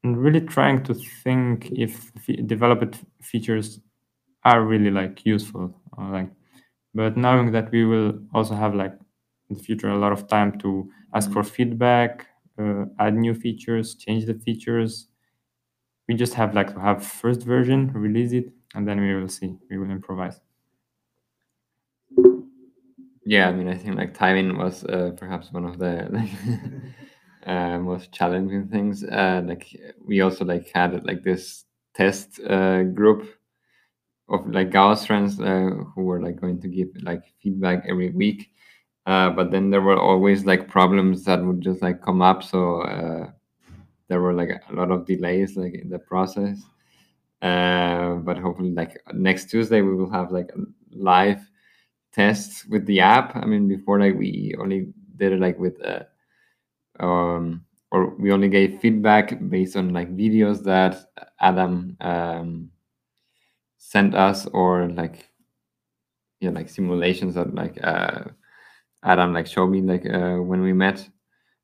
and 0.04 0.16
really 0.16 0.40
trying 0.40 0.82
to 0.84 0.94
think 0.94 1.70
if 1.72 2.12
developed 2.46 3.00
features 3.20 3.80
are 4.44 4.62
really 4.64 4.90
like 4.90 5.24
useful 5.26 5.74
or 5.96 6.04
like 6.11 6.30
but 6.98 7.16
knowing 7.16 7.52
that 7.52 7.70
we 7.72 7.84
will 7.92 8.11
also 8.34 8.54
have 8.54 8.74
like 8.74 8.94
in 9.50 9.56
the 9.56 9.62
future 9.68 9.90
a 9.90 9.98
lot 10.04 10.12
of 10.12 10.28
time 10.28 10.50
to 10.64 10.70
ask 11.14 11.30
for 11.32 11.42
feedback 11.56 12.26
uh, 12.62 12.84
add 13.04 13.14
new 13.16 13.34
features 13.34 13.94
change 14.04 14.26
the 14.26 14.34
features 14.46 15.08
we 16.08 16.14
just 16.14 16.34
have 16.34 16.54
like 16.54 16.72
to 16.74 16.80
have 16.80 17.04
first 17.06 17.42
version 17.42 17.92
release 17.92 18.32
it 18.32 18.52
and 18.74 18.87
then 18.88 19.00
we 19.00 19.14
will 19.14 19.28
see. 19.28 19.56
We 19.70 19.78
will 19.78 19.90
improvise. 19.90 20.40
Yeah 23.24 23.48
i 23.48 23.52
mean 23.52 23.68
i 23.68 23.76
think 23.76 23.96
like 23.96 24.14
timing 24.14 24.56
was 24.56 24.84
uh, 24.84 25.11
perhaps 25.16 25.52
one 25.52 25.64
of 25.64 25.78
the 25.78 26.08
like 26.11 26.30
uh, 27.46 27.78
most 27.78 28.12
challenging 28.12 28.68
things. 28.68 29.04
Uh, 29.04 29.42
like 29.46 29.66
we 30.06 30.20
also 30.20 30.44
like 30.44 30.70
had 30.74 31.04
like 31.04 31.22
this 31.22 31.64
test 31.94 32.40
uh, 32.40 32.82
group 32.82 33.28
of 34.28 34.46
like 34.48 34.70
Gauss 34.70 35.06
friends 35.06 35.40
uh, 35.40 35.70
who 35.94 36.02
were 36.02 36.20
like 36.22 36.40
going 36.40 36.60
to 36.60 36.68
give 36.68 36.88
like 37.02 37.22
feedback 37.42 37.84
every 37.88 38.10
week. 38.10 38.50
Uh, 39.06 39.30
but 39.30 39.50
then 39.50 39.70
there 39.70 39.80
were 39.80 39.98
always 39.98 40.44
like 40.44 40.68
problems 40.68 41.24
that 41.24 41.42
would 41.42 41.60
just 41.60 41.80
like 41.80 42.02
come 42.02 42.20
up. 42.20 42.42
So 42.42 42.82
uh, 42.82 43.30
there 44.08 44.20
were 44.20 44.34
like 44.34 44.50
a 44.50 44.74
lot 44.74 44.90
of 44.90 45.06
delays 45.06 45.56
like 45.56 45.74
in 45.74 45.88
the 45.88 45.98
process. 45.98 46.58
but 47.40 48.36
hopefully, 48.38 48.72
like 48.72 49.00
next 49.14 49.50
Tuesday, 49.50 49.80
we 49.80 49.94
will 49.94 50.10
have 50.10 50.30
like 50.30 50.50
live 50.92 51.40
tests 52.12 52.66
with 52.66 52.84
the 52.86 53.00
app. 53.00 53.34
I 53.36 53.46
mean, 53.46 53.68
before 53.68 53.98
like 53.98 54.14
we 54.14 54.54
only 54.60 54.92
did 55.16 55.32
it 55.32 55.40
like 55.40 55.58
with 55.58 55.80
um, 57.00 57.64
or 57.90 58.14
we 58.16 58.32
only 58.32 58.48
gave 58.48 58.80
feedback 58.80 59.38
based 59.48 59.76
on 59.76 59.92
like 59.92 60.14
videos 60.16 60.62
that 60.64 60.96
Adam 61.40 61.96
um, 62.00 62.70
sent 63.88 64.14
us 64.14 64.46
or 64.53 64.87
like 64.88 65.31
yeah 66.40 66.51
like 66.51 66.68
simulations 66.68 67.35
that 67.35 67.55
like 67.55 67.83
uh, 67.83 68.24
Adam 69.03 69.33
like 69.33 69.46
showed 69.46 69.68
me 69.68 69.81
like 69.81 70.05
uh, 70.05 70.37
when 70.37 70.61
we 70.61 70.74
met 70.74 71.09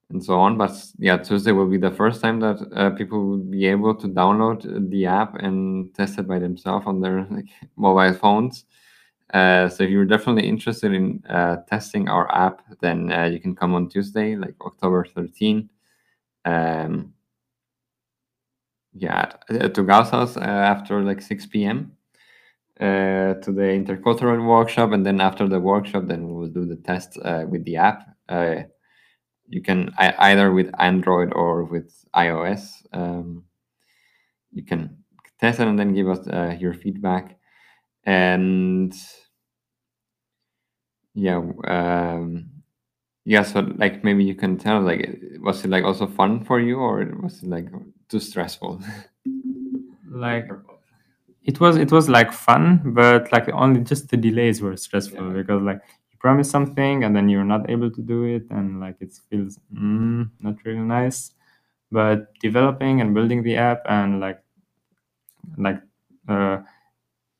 and 0.08 0.24
so 0.24 0.40
on. 0.40 0.56
But 0.56 0.72
yeah, 0.98 1.18
Tuesday 1.18 1.52
will 1.52 1.68
be 1.68 1.76
the 1.76 1.90
first 1.90 2.22
time 2.22 2.40
that 2.40 2.58
uh, 2.74 2.90
people 2.90 3.26
will 3.26 3.44
be 3.44 3.66
able 3.66 3.94
to 3.96 4.06
download 4.08 4.90
the 4.90 5.04
app 5.04 5.34
and 5.34 5.94
test 5.94 6.18
it 6.18 6.26
by 6.26 6.38
themselves 6.38 6.86
on 6.86 7.00
their 7.00 7.26
like 7.30 7.48
mobile 7.76 8.14
phones. 8.14 8.64
Uh, 9.34 9.68
so 9.68 9.84
if 9.84 9.90
you're 9.90 10.06
definitely 10.06 10.48
interested 10.48 10.94
in 10.94 11.22
uh, 11.28 11.56
testing 11.68 12.08
our 12.08 12.32
app, 12.34 12.62
then 12.80 13.12
uh, 13.12 13.24
you 13.24 13.40
can 13.40 13.54
come 13.54 13.74
on 13.74 13.88
Tuesday, 13.88 14.36
like 14.36 14.54
October 14.64 15.04
13. 15.14 15.68
Um, 16.46 17.12
yeah, 18.94 19.32
uh, 19.50 19.68
to 19.68 19.82
Gausshaus 19.82 20.36
uh, 20.36 20.40
after 20.40 21.02
like 21.02 21.20
6 21.20 21.46
p.m. 21.46 21.92
Uh, 22.80 23.34
to 23.34 23.52
the 23.52 23.62
intercultural 23.62 24.44
workshop, 24.44 24.90
and 24.90 25.06
then 25.06 25.20
after 25.20 25.46
the 25.48 25.60
workshop, 25.60 26.06
then 26.06 26.26
we 26.26 26.34
will 26.34 26.48
do 26.48 26.66
the 26.66 26.76
test 26.76 27.16
with 27.48 27.64
the 27.64 27.76
app. 27.76 28.02
you 29.48 29.62
can 29.62 29.92
either 29.98 30.52
with 30.52 30.70
Android 30.78 31.32
or 31.32 31.64
with 31.64 32.04
iOS. 32.14 32.84
Um, 32.92 33.44
you 34.54 34.64
can 34.64 34.96
test 35.40 35.60
it 35.60 35.68
and 35.68 35.78
then 35.78 35.94
give 35.94 36.08
us 36.08 36.26
your 36.60 36.74
feedback 36.74 37.36
and 38.04 38.94
yeah 41.14 41.40
um 41.66 42.46
yeah 43.24 43.42
so 43.42 43.60
like 43.76 44.04
maybe 44.04 44.24
you 44.24 44.34
can 44.34 44.58
tell 44.58 44.80
like 44.80 45.20
was 45.40 45.64
it 45.64 45.70
like 45.70 45.84
also 45.84 46.06
fun 46.06 46.44
for 46.44 46.60
you 46.60 46.76
or 46.76 47.04
was 47.22 47.42
it 47.42 47.48
like 47.48 47.66
too 48.08 48.20
stressful 48.20 48.80
like 50.10 50.48
it 51.44 51.60
was 51.60 51.76
it 51.76 51.92
was 51.92 52.08
like 52.08 52.32
fun 52.32 52.80
but 52.94 53.30
like 53.32 53.48
only 53.50 53.80
just 53.80 54.08
the 54.10 54.16
delays 54.16 54.60
were 54.62 54.76
stressful 54.76 55.26
Yeah. 55.28 55.32
because 55.42 55.62
like 55.62 55.80
you 56.10 56.18
promise 56.18 56.50
something 56.50 57.04
and 57.04 57.14
then 57.14 57.28
you're 57.28 57.44
not 57.44 57.68
able 57.70 57.90
to 57.90 58.02
do 58.02 58.24
it 58.24 58.44
and 58.50 58.80
like 58.80 58.96
it 59.00 59.12
feels 59.30 59.58
mm, 59.72 60.30
not 60.40 60.56
really 60.64 60.80
nice. 60.80 61.32
But 61.92 62.34
developing 62.40 63.00
and 63.00 63.14
building 63.14 63.42
the 63.44 63.56
app 63.56 63.82
and 63.88 64.20
like 64.20 64.40
like 65.58 65.80
uh, 66.28 66.58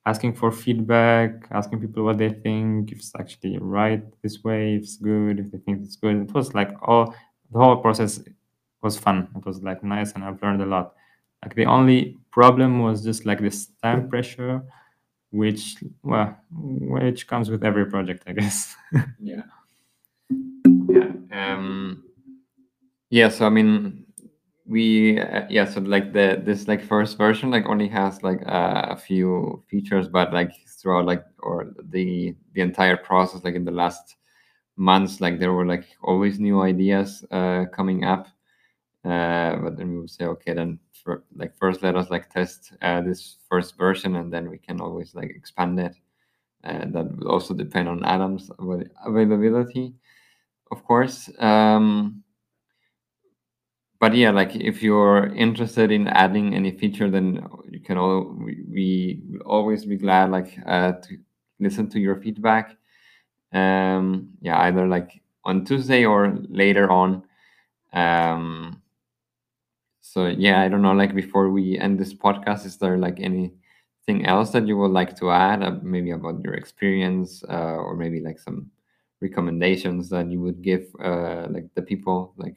asking 0.07 0.35
for 0.35 0.51
feedback 0.53 1.47
asking 1.51 1.81
people 1.81 2.05
what 2.05 2.19
they 2.19 2.31
think 2.31 2.93
if 2.93 2.99
it's 2.99 3.13
actually 3.19 3.59
right 3.59 4.05
this 4.23 4.43
way 4.45 4.77
if 4.77 4.83
it's 4.85 4.97
good 4.97 5.39
if 5.41 5.51
they 5.53 5.59
think 5.59 5.83
it's 5.85 5.97
good. 5.97 6.17
It 6.23 6.35
was 6.35 6.55
like 6.55 6.73
all 6.83 7.15
the 7.53 7.59
whole 7.59 7.77
process 7.79 8.21
was 8.83 8.99
fun. 8.99 9.29
It 9.37 9.47
was 9.47 9.63
like 9.63 9.83
nice 9.85 10.13
and 10.13 10.25
i've 10.25 10.43
learned 10.43 10.63
a 10.63 10.67
lot 10.67 10.95
like 11.45 11.55
the 11.55 11.67
only 11.67 12.19
problem 12.31 12.81
was 12.81 13.05
just 13.05 13.27
like 13.27 13.41
this 13.41 13.69
time 13.83 14.09
pressure 14.09 14.63
which 15.31 15.77
well 16.03 16.37
which 16.53 17.27
comes 17.29 17.51
with 17.51 17.65
every 17.65 17.87
project 17.87 18.25
i 18.27 18.33
guess. 18.33 18.75
Yeah. 19.21 19.43
Yeah 20.89 21.11
um 21.33 22.05
yeah 23.11 23.29
so 23.29 23.47
i 23.47 23.49
mean 23.49 24.05
we 24.67 25.21
uh, 25.21 25.43
yeah 25.51 25.65
so 25.65 25.81
like 25.81 26.13
the 26.13 26.41
this 26.45 26.69
like 26.69 26.83
first 26.83 27.19
version 27.19 27.51
like 27.51 27.67
only 27.67 27.89
has 27.89 28.23
like 28.23 28.41
uh, 28.47 28.87
a 28.91 28.97
few 28.97 29.63
features 29.69 30.09
but 30.09 30.33
like 30.33 30.53
throughout 30.69 31.05
like 31.07 31.25
or 31.41 31.75
the 31.91 32.35
the 32.55 32.61
entire 32.63 32.97
process 32.97 33.45
like 33.45 33.55
in 33.55 33.65
the 33.65 33.71
last 33.71 34.17
months 34.77 35.21
like 35.21 35.39
there 35.41 35.53
were 35.53 35.67
like 35.67 35.87
always 36.03 36.41
new 36.41 36.63
ideas 36.63 37.25
uh 37.33 37.65
coming 37.75 38.05
up 38.05 38.29
uh 39.05 39.57
but 39.57 39.77
then 39.77 39.91
we 39.91 39.99
will 39.99 40.09
say 40.09 40.25
okay 40.25 40.55
then 40.55 40.79
for, 41.03 41.25
like 41.37 41.55
first 41.59 41.83
let 41.83 41.97
us 41.97 42.09
like 42.11 42.31
test 42.31 42.73
uh, 42.81 43.03
this 43.03 43.37
first 43.49 43.77
version 43.77 44.17
and 44.17 44.33
then 44.33 44.49
we 44.49 44.57
can 44.59 44.81
always 44.81 45.15
like 45.15 45.31
expand 45.31 45.79
it. 45.79 45.95
And 46.63 46.95
that 46.95 47.15
will 47.17 47.29
also 47.29 47.53
depend 47.53 47.89
on 47.89 48.05
Adam's 48.05 48.51
availability 49.05 49.95
of 50.71 50.83
course. 50.85 51.29
Um 51.39 52.23
but 54.01 54.15
yeah 54.15 54.31
like 54.31 54.57
if 54.57 54.83
you're 54.83 55.27
interested 55.35 55.91
in 55.93 56.09
adding 56.09 56.55
any 56.55 56.71
feature 56.71 57.11
then 57.11 57.47
you 57.71 57.81
can 57.81 57.99
all 57.99 58.35
we, 58.39 58.65
we 58.71 59.23
will 59.29 59.41
always 59.41 59.85
be 59.85 59.97
glad 59.97 60.31
like 60.31 60.59
uh 60.67 60.93
to 60.93 61.19
listen 61.61 61.89
to 61.91 62.01
your 62.01 62.17
feedback. 62.17 62.77
Um 63.53 64.31
yeah 64.41 64.59
either 64.63 64.87
like 64.87 65.21
on 65.45 65.67
tuesday 65.67 66.07
or 66.07 66.39
later 66.49 66.91
on. 66.91 67.25
Um 67.93 68.81
so 70.15 70.27
yeah 70.27 70.61
i 70.61 70.69
don't 70.69 70.83
know 70.83 70.93
like 70.93 71.13
before 71.13 71.51
we 71.51 71.77
end 71.79 71.99
this 71.99 72.15
podcast 72.15 72.65
is 72.65 72.77
there 72.79 72.97
like 72.97 73.19
anything 73.19 74.25
else 74.25 74.51
that 74.51 74.65
you 74.65 74.77
would 74.77 74.93
like 74.93 75.17
to 75.17 75.33
add 75.33 75.61
uh, 75.65 75.73
maybe 75.83 76.13
about 76.13 76.41
your 76.45 76.55
experience 76.55 77.43
uh, 77.49 77.79
or 77.87 77.97
maybe 77.97 78.21
like 78.21 78.39
some 78.39 78.71
recommendations 79.21 80.09
that 80.09 80.31
you 80.31 80.41
would 80.41 80.63
give 80.63 80.87
uh 81.03 81.49
like 81.51 81.67
the 81.75 81.83
people 81.83 82.33
like 82.37 82.55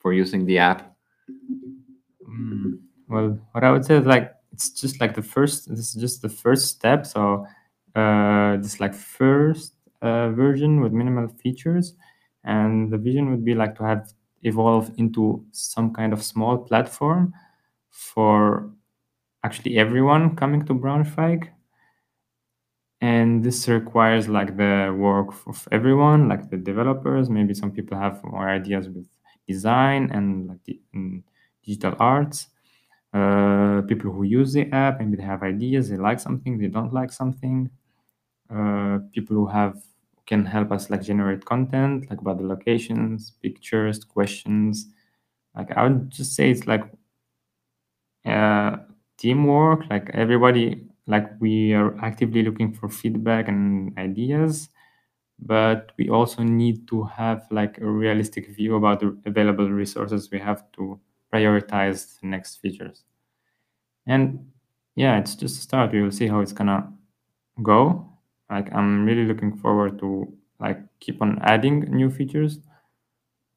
for 0.00 0.12
using 0.12 0.44
the 0.44 0.58
app? 0.58 0.96
Mm, 2.28 2.80
well 3.08 3.38
what 3.52 3.62
i 3.62 3.70
would 3.70 3.84
say 3.84 3.96
is 3.96 4.06
like 4.06 4.34
it's 4.52 4.70
just 4.70 5.00
like 5.00 5.14
the 5.14 5.22
first 5.22 5.68
this 5.68 5.94
is 5.94 5.94
just 5.94 6.20
the 6.22 6.28
first 6.28 6.66
step. 6.66 7.06
So 7.06 7.46
uh 7.94 8.56
this 8.58 8.80
like 8.80 8.94
first 8.94 9.74
uh, 10.02 10.30
version 10.30 10.80
with 10.80 10.92
minimal 10.92 11.28
features. 11.28 11.94
And 12.44 12.90
the 12.90 12.98
vision 12.98 13.30
would 13.30 13.44
be 13.44 13.54
like 13.54 13.76
to 13.76 13.84
have 13.84 14.12
evolve 14.42 14.92
into 14.98 15.44
some 15.52 15.92
kind 15.94 16.12
of 16.12 16.22
small 16.22 16.58
platform 16.58 17.32
for 17.90 18.70
actually 19.44 19.78
everyone 19.78 20.36
coming 20.36 20.64
to 20.66 20.74
braunschweig 20.74 21.48
and 23.00 23.42
this 23.44 23.68
requires 23.68 24.28
like 24.28 24.56
the 24.56 24.94
work 24.96 25.28
of 25.46 25.66
everyone 25.72 26.28
like 26.28 26.48
the 26.50 26.56
developers. 26.56 27.28
Maybe 27.28 27.54
some 27.54 27.72
people 27.72 27.98
have 27.98 28.22
more 28.22 28.48
ideas 28.48 28.88
with 28.88 29.08
design 29.48 30.10
and 30.12 30.48
like 30.48 30.62
the, 30.64 30.80
and 30.94 31.24
digital 31.64 31.94
arts. 31.98 32.48
Uh, 33.12 33.82
people 33.88 34.10
who 34.10 34.22
use 34.22 34.54
the 34.54 34.70
app 34.72 34.98
maybe 34.98 35.16
they 35.16 35.22
have 35.22 35.42
ideas 35.42 35.90
they 35.90 35.98
like 35.98 36.18
something 36.18 36.58
they 36.58 36.68
don't 36.68 36.92
like 36.92 37.12
something. 37.12 37.70
Uh, 38.50 38.98
people 39.14 39.36
who 39.36 39.46
have 39.46 39.76
can 40.26 40.46
help 40.46 40.72
us 40.72 40.90
like 40.90 41.02
generate 41.02 41.44
content 41.44 42.08
like 42.10 42.20
about 42.20 42.38
the 42.38 42.44
locations 42.44 43.32
pictures 43.42 44.04
questions. 44.04 44.88
Like 45.56 45.72
i 45.76 45.84
would 45.84 46.10
just 46.10 46.34
say 46.36 46.50
it's 46.50 46.66
like 46.66 46.84
uh, 48.26 48.76
teamwork 49.18 49.80
like 49.90 50.10
everybody 50.14 50.86
like 51.06 51.28
we 51.40 51.72
are 51.72 51.96
actively 52.04 52.42
looking 52.42 52.72
for 52.72 52.88
feedback 52.88 53.48
and 53.48 53.96
ideas 53.98 54.68
but 55.40 55.92
we 55.98 56.08
also 56.08 56.42
need 56.42 56.86
to 56.88 57.04
have 57.04 57.46
like 57.50 57.78
a 57.78 57.86
realistic 57.86 58.48
view 58.54 58.76
about 58.76 59.00
the 59.00 59.16
available 59.26 59.70
resources 59.70 60.30
we 60.30 60.38
have 60.38 60.64
to 60.72 60.98
prioritize 61.32 62.20
the 62.20 62.28
next 62.28 62.56
features. 62.56 63.04
And 64.06 64.50
yeah 64.94 65.18
it's 65.18 65.34
just 65.34 65.58
a 65.58 65.60
start. 65.62 65.92
We 65.92 66.02
will 66.02 66.10
see 66.10 66.26
how 66.28 66.40
it's 66.40 66.52
gonna 66.52 66.92
go 67.62 68.11
like 68.52 68.72
i'm 68.74 69.04
really 69.04 69.24
looking 69.24 69.56
forward 69.56 69.98
to 69.98 70.32
like 70.60 70.78
keep 71.00 71.20
on 71.20 71.38
adding 71.42 71.80
new 71.90 72.10
features 72.10 72.60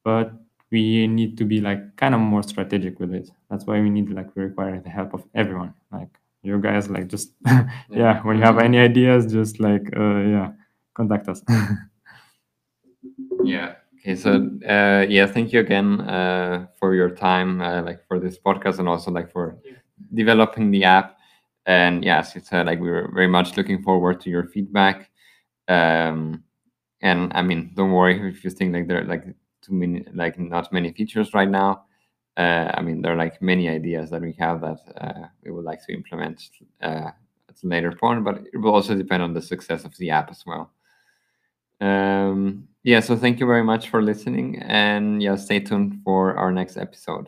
but 0.03 0.33
we 0.71 1.07
need 1.07 1.37
to 1.37 1.45
be 1.45 1.61
like 1.61 1.95
kind 1.95 2.15
of 2.15 2.21
more 2.21 2.43
strategic 2.43 2.99
with 2.99 3.13
it. 3.13 3.29
That's 3.49 3.65
why 3.65 3.79
we 3.81 3.89
need 3.89 4.09
like 4.09 4.35
we 4.35 4.43
require 4.43 4.79
the 4.79 4.89
help 4.89 5.13
of 5.13 5.23
everyone. 5.33 5.73
Like 5.91 6.09
you 6.43 6.59
guys 6.59 6.89
like 6.89 7.07
just 7.07 7.31
yeah. 7.89 8.21
when 8.23 8.37
you 8.37 8.43
have 8.43 8.59
any 8.59 8.79
ideas 8.79 9.31
just 9.31 9.59
like 9.59 9.85
uh 9.97 10.19
yeah 10.35 10.51
contact 10.93 11.27
us. 11.27 11.41
Yeah. 13.43 13.75
Okay 13.99 14.15
so 14.15 14.49
uh 14.67 15.05
yeah 15.07 15.27
thank 15.27 15.53
you 15.53 15.59
again 15.59 16.01
uh 16.01 16.65
for 16.79 16.95
your 16.95 17.11
time 17.11 17.61
uh, 17.61 17.81
like 17.83 17.99
for 18.07 18.19
this 18.19 18.39
podcast 18.39 18.79
and 18.79 18.87
also 18.89 19.11
like 19.11 19.31
for 19.31 19.57
developing 20.13 20.71
the 20.71 20.83
app 20.83 21.14
and 21.65 22.05
as 22.05 22.35
you 22.35 22.41
said 22.41 22.65
like 22.65 22.79
we 22.79 22.89
were 22.89 23.09
very 23.13 23.27
much 23.27 23.57
looking 23.57 23.81
forward 23.83 24.21
to 24.21 24.29
your 24.29 24.45
feedback. 24.45 25.09
Um 25.67 26.43
and 27.01 27.31
i 27.35 27.41
mean 27.41 27.71
don't 27.75 27.91
worry 27.91 28.29
if 28.29 28.43
you 28.43 28.49
think 28.49 28.73
like 28.73 28.87
there 28.87 29.01
are 29.01 29.05
like 29.05 29.25
too 29.61 29.73
many 29.73 30.05
like 30.13 30.39
not 30.39 30.71
many 30.71 30.91
features 30.93 31.33
right 31.33 31.49
now. 31.49 31.85
Uh 32.37 32.71
i 32.75 32.81
mean 32.81 33.01
there 33.01 33.13
are 33.13 33.17
like 33.17 33.41
many 33.41 33.69
ideas 33.69 34.09
that 34.11 34.21
we 34.21 34.33
have 34.39 34.61
that 34.61 34.79
uh, 35.01 35.27
we 35.43 35.51
would 35.51 35.65
like 35.65 35.85
to 35.85 35.93
implement 35.93 36.41
uh 36.81 37.11
at 37.49 37.63
a 37.63 37.67
later 37.67 37.91
point 37.91 38.23
but 38.23 38.43
it 38.53 38.57
will 38.57 38.73
also 38.73 38.95
depend 38.95 39.23
on 39.23 39.33
the 39.33 39.41
success 39.41 39.85
of 39.85 39.95
the 39.97 40.09
app 40.09 40.29
as 40.31 40.43
well. 40.45 40.71
Um 41.81 42.67
yeah 42.83 42.99
so 43.01 43.15
thank 43.17 43.39
you 43.39 43.47
very 43.47 43.63
much 43.63 43.89
for 43.89 44.01
listening 44.01 44.61
and 44.61 45.21
yeah 45.21 45.35
stay 45.35 45.59
tuned 45.59 46.01
for 46.03 46.37
our 46.37 46.51
next 46.51 46.77
episode 46.77 47.27